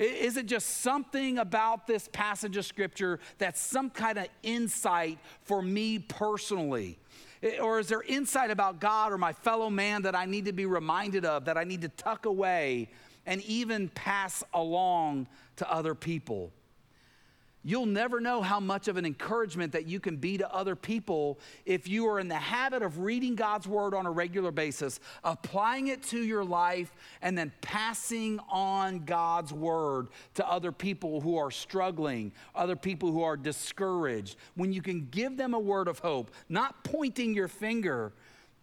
Is 0.00 0.38
it 0.38 0.46
just 0.46 0.80
something 0.80 1.36
about 1.36 1.86
this 1.86 2.08
passage 2.08 2.56
of 2.56 2.64
scripture 2.64 3.20
that's 3.36 3.60
some 3.60 3.90
kind 3.90 4.18
of 4.18 4.28
insight 4.42 5.18
for 5.42 5.60
me 5.60 5.98
personally? 5.98 6.98
Or 7.60 7.78
is 7.78 7.88
there 7.88 8.02
insight 8.02 8.50
about 8.50 8.80
God 8.80 9.12
or 9.12 9.18
my 9.18 9.34
fellow 9.34 9.68
man 9.68 10.02
that 10.02 10.14
I 10.14 10.24
need 10.24 10.46
to 10.46 10.52
be 10.52 10.64
reminded 10.64 11.26
of, 11.26 11.44
that 11.44 11.58
I 11.58 11.64
need 11.64 11.82
to 11.82 11.88
tuck 11.88 12.24
away 12.24 12.88
and 13.26 13.42
even 13.42 13.90
pass 13.90 14.42
along 14.54 15.28
to 15.56 15.70
other 15.70 15.94
people? 15.94 16.50
You'll 17.62 17.86
never 17.86 18.20
know 18.20 18.40
how 18.40 18.58
much 18.58 18.88
of 18.88 18.96
an 18.96 19.04
encouragement 19.04 19.72
that 19.72 19.86
you 19.86 20.00
can 20.00 20.16
be 20.16 20.38
to 20.38 20.54
other 20.54 20.74
people 20.74 21.38
if 21.66 21.86
you 21.88 22.06
are 22.08 22.18
in 22.18 22.26
the 22.26 22.34
habit 22.34 22.82
of 22.82 23.00
reading 23.00 23.34
God's 23.34 23.68
word 23.68 23.92
on 23.92 24.06
a 24.06 24.10
regular 24.10 24.50
basis, 24.50 24.98
applying 25.24 25.88
it 25.88 26.02
to 26.04 26.22
your 26.22 26.42
life, 26.42 26.94
and 27.20 27.36
then 27.36 27.52
passing 27.60 28.40
on 28.48 29.00
God's 29.00 29.52
word 29.52 30.08
to 30.34 30.50
other 30.50 30.72
people 30.72 31.20
who 31.20 31.36
are 31.36 31.50
struggling, 31.50 32.32
other 32.54 32.76
people 32.76 33.12
who 33.12 33.22
are 33.22 33.36
discouraged. 33.36 34.36
When 34.54 34.72
you 34.72 34.80
can 34.80 35.08
give 35.10 35.36
them 35.36 35.52
a 35.52 35.60
word 35.60 35.88
of 35.88 35.98
hope, 35.98 36.30
not 36.48 36.82
pointing 36.82 37.34
your 37.34 37.48
finger, 37.48 38.14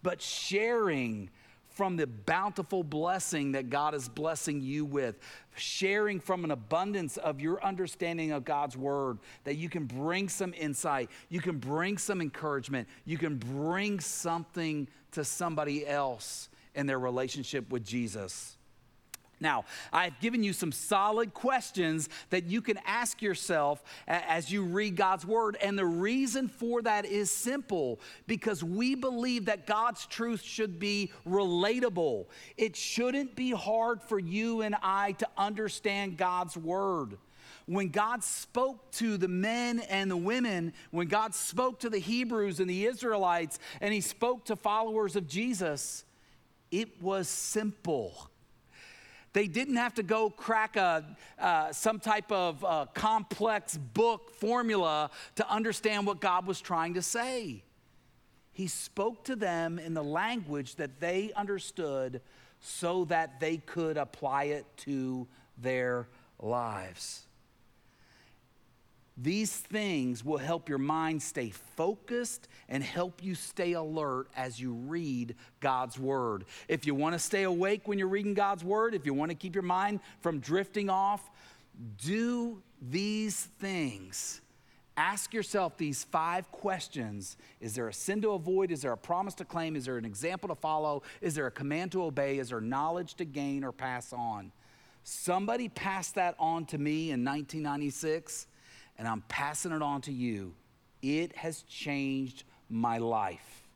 but 0.01 0.21
sharing 0.21 1.29
from 1.77 1.95
the 1.95 2.07
bountiful 2.07 2.83
blessing 2.83 3.51
that 3.51 3.69
God 3.69 3.93
is 3.93 4.09
blessing 4.09 4.61
you 4.61 4.83
with, 4.83 5.19
sharing 5.55 6.19
from 6.19 6.43
an 6.43 6.49
abundance 6.49 7.17
of 7.17 7.39
your 7.39 7.63
understanding 7.63 8.31
of 8.31 8.43
God's 8.43 8.75
word, 8.75 9.19
that 9.43 9.57
you 9.57 9.69
can 9.69 9.85
bring 9.85 10.27
some 10.27 10.55
insight, 10.57 11.11
you 11.29 11.39
can 11.39 11.59
bring 11.59 11.99
some 11.99 12.19
encouragement, 12.19 12.87
you 13.05 13.19
can 13.19 13.37
bring 13.37 13.99
something 13.99 14.87
to 15.11 15.23
somebody 15.23 15.85
else 15.85 16.49
in 16.73 16.87
their 16.87 16.99
relationship 16.99 17.71
with 17.71 17.85
Jesus. 17.85 18.56
Now, 19.39 19.65
I've 19.93 20.19
given 20.19 20.43
you 20.43 20.51
some 20.51 20.71
solid 20.71 21.33
questions 21.33 22.09
that 22.31 22.45
you 22.45 22.61
can 22.61 22.79
ask 22.85 23.21
yourself 23.21 23.83
as 24.07 24.51
you 24.51 24.63
read 24.63 24.95
God's 24.95 25.25
word. 25.25 25.57
And 25.61 25.77
the 25.77 25.85
reason 25.85 26.47
for 26.47 26.81
that 26.81 27.05
is 27.05 27.29
simple 27.29 27.99
because 28.25 28.63
we 28.63 28.95
believe 28.95 29.45
that 29.45 29.67
God's 29.67 30.07
truth 30.07 30.41
should 30.41 30.79
be 30.79 31.11
relatable. 31.27 32.25
It 32.57 32.75
shouldn't 32.75 33.35
be 33.35 33.51
hard 33.51 34.01
for 34.01 34.17
you 34.17 34.61
and 34.61 34.75
I 34.81 35.11
to 35.13 35.27
understand 35.37 36.17
God's 36.17 36.57
word. 36.57 37.17
When 37.67 37.89
God 37.89 38.23
spoke 38.23 38.89
to 38.93 39.17
the 39.17 39.27
men 39.27 39.81
and 39.81 40.09
the 40.09 40.17
women, 40.17 40.73
when 40.91 41.07
God 41.07 41.35
spoke 41.35 41.81
to 41.81 41.89
the 41.89 41.99
Hebrews 41.99 42.59
and 42.59 42.69
the 42.69 42.85
Israelites, 42.85 43.59
and 43.81 43.93
He 43.93 44.01
spoke 44.01 44.45
to 44.45 44.55
followers 44.55 45.15
of 45.15 45.27
Jesus, 45.27 46.05
it 46.71 47.01
was 47.01 47.27
simple 47.27 48.29
they 49.37 49.45
didn't 49.45 49.75
have 49.75 49.93
to 49.93 50.01
go 50.01 50.31
crack 50.31 50.77
a, 50.77 51.05
uh, 51.37 51.71
some 51.71 51.99
type 51.99 52.31
of 52.31 52.65
uh, 52.65 52.87
complex 52.95 53.77
book 53.77 54.31
formula 54.33 55.11
to 55.35 55.47
understand 55.47 56.07
what 56.07 56.19
God 56.19 56.47
was 56.47 56.59
trying 56.59 56.95
to 56.95 57.03
say. 57.03 57.61
He 58.51 58.65
spoke 58.65 59.25
to 59.25 59.35
them 59.35 59.77
in 59.77 59.93
the 59.93 60.03
language 60.03 60.77
that 60.77 60.99
they 60.99 61.31
understood 61.35 62.19
so 62.61 63.05
that 63.05 63.39
they 63.39 63.57
could 63.57 63.95
apply 63.95 64.45
it 64.45 64.65
to 64.77 65.27
their 65.55 66.07
lives. 66.39 67.26
These 69.19 69.51
things 69.51 70.23
will 70.23 70.37
help 70.37 70.69
your 70.69 70.77
mind 70.77 71.23
stay 71.23 71.49
focused 71.49 72.47
and 72.69 72.83
help 72.83 73.23
you 73.23 73.33
stay 73.33 73.73
alert 73.73 74.27
as 74.35 74.59
you 74.59 74.73
read 74.73 75.35
God's 75.59 75.97
Word. 75.97 76.45
If 76.67 76.85
you 76.85 76.93
want 76.93 77.13
to 77.13 77.19
stay 77.19 77.43
awake 77.43 77.87
when 77.87 77.97
you're 77.97 78.07
reading 78.07 78.35
God's 78.35 78.63
Word, 78.63 78.93
if 78.93 79.07
you 79.07 79.15
want 79.15 79.31
to 79.31 79.35
keep 79.35 79.55
your 79.55 79.63
mind 79.63 80.01
from 80.21 80.39
drifting 80.39 80.89
off, 80.89 81.31
do 81.97 82.61
these 82.79 83.45
things. 83.59 84.41
Ask 84.95 85.33
yourself 85.33 85.77
these 85.77 86.03
five 86.03 86.51
questions 86.51 87.37
Is 87.59 87.73
there 87.73 87.87
a 87.87 87.93
sin 87.93 88.21
to 88.21 88.31
avoid? 88.31 88.71
Is 88.71 88.81
there 88.83 88.91
a 88.91 88.97
promise 88.97 89.33
to 89.35 89.45
claim? 89.45 89.75
Is 89.75 89.85
there 89.85 89.97
an 89.97 90.05
example 90.05 90.49
to 90.49 90.55
follow? 90.55 91.01
Is 91.21 91.33
there 91.33 91.47
a 91.47 91.51
command 91.51 91.91
to 91.93 92.03
obey? 92.03 92.37
Is 92.37 92.49
there 92.49 92.61
knowledge 92.61 93.15
to 93.15 93.25
gain 93.25 93.63
or 93.63 93.71
pass 93.71 94.13
on? 94.13 94.51
Somebody 95.03 95.69
passed 95.69 96.15
that 96.15 96.35
on 96.37 96.65
to 96.65 96.77
me 96.77 97.11
in 97.11 97.23
1996 97.23 98.47
and 98.97 99.07
I'm 99.07 99.21
passing 99.27 99.71
it 99.71 99.81
on 99.81 100.01
to 100.01 100.11
you. 100.11 100.53
It 101.01 101.35
has 101.35 101.63
changed 101.63 102.43
my 102.69 102.97
life. 102.97 103.67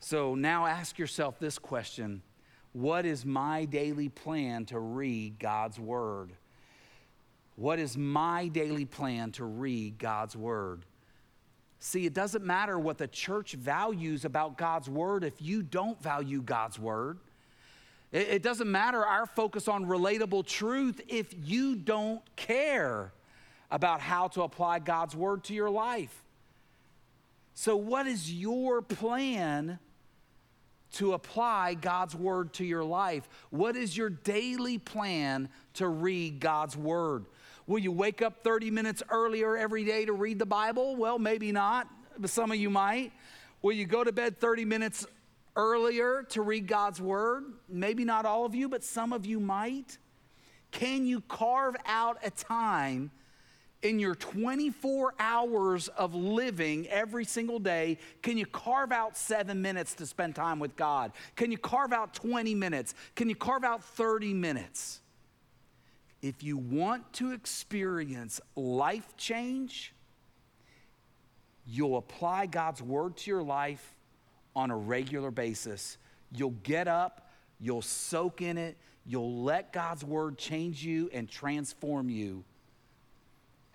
So 0.00 0.34
now 0.34 0.66
ask 0.66 0.98
yourself 0.98 1.38
this 1.38 1.58
question 1.58 2.22
What 2.72 3.04
is 3.04 3.24
my 3.24 3.64
daily 3.64 4.08
plan 4.08 4.64
to 4.66 4.78
read 4.78 5.38
God's 5.38 5.78
Word? 5.78 6.32
What 7.56 7.78
is 7.78 7.96
my 7.96 8.48
daily 8.48 8.84
plan 8.84 9.32
to 9.32 9.44
read 9.44 9.98
God's 9.98 10.36
Word? 10.36 10.84
See, 11.80 12.06
it 12.06 12.14
doesn't 12.14 12.44
matter 12.44 12.78
what 12.78 12.98
the 12.98 13.06
church 13.06 13.52
values 13.52 14.24
about 14.24 14.56
God's 14.56 14.88
Word 14.88 15.24
if 15.24 15.40
you 15.40 15.62
don't 15.62 16.00
value 16.02 16.40
God's 16.40 16.78
Word. 16.78 17.18
It 18.10 18.42
doesn't 18.42 18.70
matter 18.70 19.04
our 19.04 19.26
focus 19.26 19.68
on 19.68 19.84
relatable 19.84 20.46
truth 20.46 21.02
if 21.08 21.34
you 21.44 21.76
don't 21.76 22.22
care 22.36 23.12
about 23.70 24.00
how 24.00 24.28
to 24.28 24.42
apply 24.42 24.78
God's 24.78 25.14
word 25.14 25.44
to 25.44 25.54
your 25.54 25.70
life. 25.70 26.24
So, 27.54 27.76
what 27.76 28.06
is 28.06 28.32
your 28.32 28.82
plan 28.82 29.78
to 30.92 31.12
apply 31.12 31.74
God's 31.74 32.14
word 32.14 32.52
to 32.54 32.64
your 32.64 32.84
life? 32.84 33.28
What 33.50 33.76
is 33.76 33.96
your 33.96 34.10
daily 34.10 34.78
plan 34.78 35.48
to 35.74 35.88
read 35.88 36.40
God's 36.40 36.76
word? 36.76 37.26
Will 37.66 37.78
you 37.78 37.92
wake 37.92 38.22
up 38.22 38.42
30 38.42 38.70
minutes 38.70 39.02
earlier 39.10 39.56
every 39.56 39.84
day 39.84 40.06
to 40.06 40.12
read 40.12 40.38
the 40.38 40.46
Bible? 40.46 40.96
Well, 40.96 41.18
maybe 41.18 41.52
not, 41.52 41.86
but 42.16 42.30
some 42.30 42.50
of 42.50 42.56
you 42.56 42.70
might. 42.70 43.12
Will 43.60 43.72
you 43.72 43.84
go 43.84 44.04
to 44.04 44.12
bed 44.12 44.38
30 44.40 44.64
minutes 44.64 45.06
earlier 45.54 46.22
to 46.30 46.42
read 46.42 46.66
God's 46.66 47.00
word? 47.00 47.44
Maybe 47.68 48.04
not 48.04 48.24
all 48.24 48.46
of 48.46 48.54
you, 48.54 48.68
but 48.68 48.82
some 48.82 49.12
of 49.12 49.26
you 49.26 49.40
might. 49.40 49.98
Can 50.70 51.04
you 51.04 51.20
carve 51.22 51.76
out 51.84 52.18
a 52.24 52.30
time 52.30 53.10
in 53.82 53.98
your 53.98 54.14
24 54.14 55.14
hours 55.18 55.88
of 55.88 56.14
living 56.14 56.88
every 56.88 57.24
single 57.24 57.58
day, 57.58 57.98
can 58.22 58.36
you 58.36 58.46
carve 58.46 58.90
out 58.90 59.16
seven 59.16 59.62
minutes 59.62 59.94
to 59.94 60.06
spend 60.06 60.34
time 60.34 60.58
with 60.58 60.74
God? 60.74 61.12
Can 61.36 61.52
you 61.52 61.58
carve 61.58 61.92
out 61.92 62.12
20 62.14 62.54
minutes? 62.54 62.94
Can 63.14 63.28
you 63.28 63.36
carve 63.36 63.64
out 63.64 63.84
30 63.84 64.34
minutes? 64.34 65.00
If 66.20 66.42
you 66.42 66.56
want 66.56 67.12
to 67.14 67.32
experience 67.32 68.40
life 68.56 69.16
change, 69.16 69.94
you'll 71.64 71.98
apply 71.98 72.46
God's 72.46 72.82
word 72.82 73.16
to 73.18 73.30
your 73.30 73.42
life 73.42 73.94
on 74.56 74.72
a 74.72 74.76
regular 74.76 75.30
basis. 75.30 75.98
You'll 76.32 76.56
get 76.64 76.88
up, 76.88 77.30
you'll 77.60 77.82
soak 77.82 78.42
in 78.42 78.58
it, 78.58 78.76
you'll 79.06 79.44
let 79.44 79.72
God's 79.72 80.04
word 80.04 80.36
change 80.36 80.84
you 80.84 81.08
and 81.12 81.30
transform 81.30 82.10
you 82.10 82.44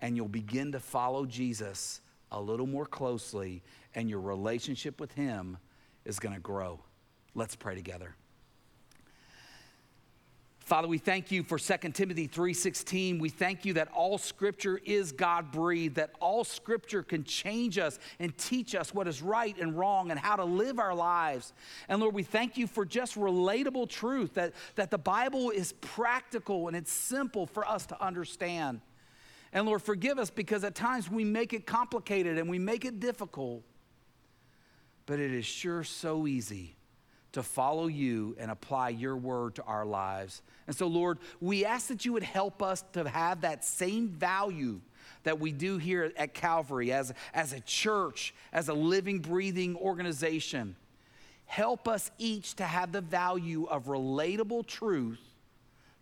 and 0.00 0.16
you'll 0.16 0.28
begin 0.28 0.72
to 0.72 0.80
follow 0.80 1.26
Jesus 1.26 2.00
a 2.30 2.40
little 2.40 2.66
more 2.66 2.86
closely, 2.86 3.62
and 3.94 4.10
your 4.10 4.20
relationship 4.20 5.00
with 5.00 5.12
Him 5.12 5.56
is 6.04 6.18
going 6.18 6.34
to 6.34 6.40
grow. 6.40 6.80
Let's 7.34 7.54
pray 7.54 7.74
together. 7.74 8.14
Father, 10.64 10.88
we 10.88 10.96
thank 10.96 11.30
you 11.30 11.42
for 11.42 11.58
2 11.58 11.92
Timothy 11.92 12.26
3:16. 12.26 13.20
We 13.20 13.28
thank 13.28 13.66
you 13.66 13.74
that 13.74 13.88
all 13.92 14.16
scripture 14.16 14.80
is 14.82 15.12
God-breathed, 15.12 15.96
that 15.96 16.12
all 16.20 16.42
scripture 16.42 17.02
can 17.02 17.22
change 17.22 17.76
us 17.76 17.98
and 18.18 18.36
teach 18.38 18.74
us 18.74 18.94
what 18.94 19.06
is 19.06 19.20
right 19.20 19.54
and 19.58 19.78
wrong 19.78 20.10
and 20.10 20.18
how 20.18 20.36
to 20.36 20.44
live 20.44 20.78
our 20.78 20.94
lives. 20.94 21.52
And 21.90 22.00
Lord, 22.00 22.14
we 22.14 22.22
thank 22.22 22.56
you 22.56 22.66
for 22.66 22.86
just 22.86 23.16
relatable 23.16 23.90
truth 23.90 24.32
that, 24.34 24.54
that 24.76 24.90
the 24.90 24.96
Bible 24.96 25.50
is 25.50 25.74
practical 25.74 26.66
and 26.68 26.76
it's 26.76 26.90
simple 26.92 27.46
for 27.46 27.68
us 27.68 27.84
to 27.86 28.02
understand. 28.02 28.80
And 29.54 29.66
Lord, 29.66 29.82
forgive 29.82 30.18
us 30.18 30.30
because 30.30 30.64
at 30.64 30.74
times 30.74 31.08
we 31.08 31.24
make 31.24 31.52
it 31.52 31.64
complicated 31.64 32.38
and 32.38 32.50
we 32.50 32.58
make 32.58 32.84
it 32.84 32.98
difficult. 32.98 33.62
But 35.06 35.20
it 35.20 35.30
is 35.30 35.46
sure 35.46 35.84
so 35.84 36.26
easy 36.26 36.74
to 37.32 37.42
follow 37.42 37.86
you 37.86 38.36
and 38.38 38.50
apply 38.50 38.90
your 38.90 39.16
word 39.16 39.54
to 39.56 39.62
our 39.62 39.86
lives. 39.86 40.42
And 40.66 40.74
so, 40.74 40.88
Lord, 40.88 41.18
we 41.40 41.64
ask 41.64 41.86
that 41.88 42.04
you 42.04 42.12
would 42.12 42.22
help 42.24 42.62
us 42.62 42.84
to 42.92 43.08
have 43.08 43.42
that 43.42 43.64
same 43.64 44.08
value 44.08 44.80
that 45.22 45.38
we 45.38 45.52
do 45.52 45.78
here 45.78 46.12
at 46.16 46.34
Calvary 46.34 46.92
as, 46.92 47.12
as 47.32 47.52
a 47.52 47.60
church, 47.60 48.34
as 48.52 48.68
a 48.68 48.74
living, 48.74 49.20
breathing 49.20 49.76
organization. 49.76 50.74
Help 51.46 51.86
us 51.86 52.10
each 52.18 52.54
to 52.54 52.64
have 52.64 52.92
the 52.92 53.00
value 53.00 53.64
of 53.64 53.84
relatable 53.84 54.66
truth, 54.66 55.20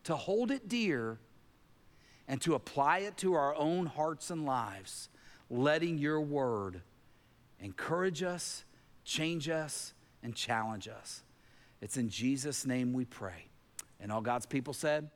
to 0.04 0.16
hold 0.16 0.50
it 0.50 0.68
dear, 0.68 1.18
and 2.32 2.40
to 2.40 2.54
apply 2.54 3.00
it 3.00 3.14
to 3.18 3.34
our 3.34 3.54
own 3.56 3.84
hearts 3.84 4.30
and 4.30 4.46
lives, 4.46 5.10
letting 5.50 5.98
your 5.98 6.18
word 6.18 6.80
encourage 7.60 8.22
us, 8.22 8.64
change 9.04 9.50
us, 9.50 9.92
and 10.22 10.34
challenge 10.34 10.88
us. 10.88 11.24
It's 11.82 11.98
in 11.98 12.08
Jesus' 12.08 12.64
name 12.64 12.94
we 12.94 13.04
pray. 13.04 13.48
And 14.00 14.10
all 14.10 14.22
God's 14.22 14.46
people 14.46 14.72
said, 14.72 15.10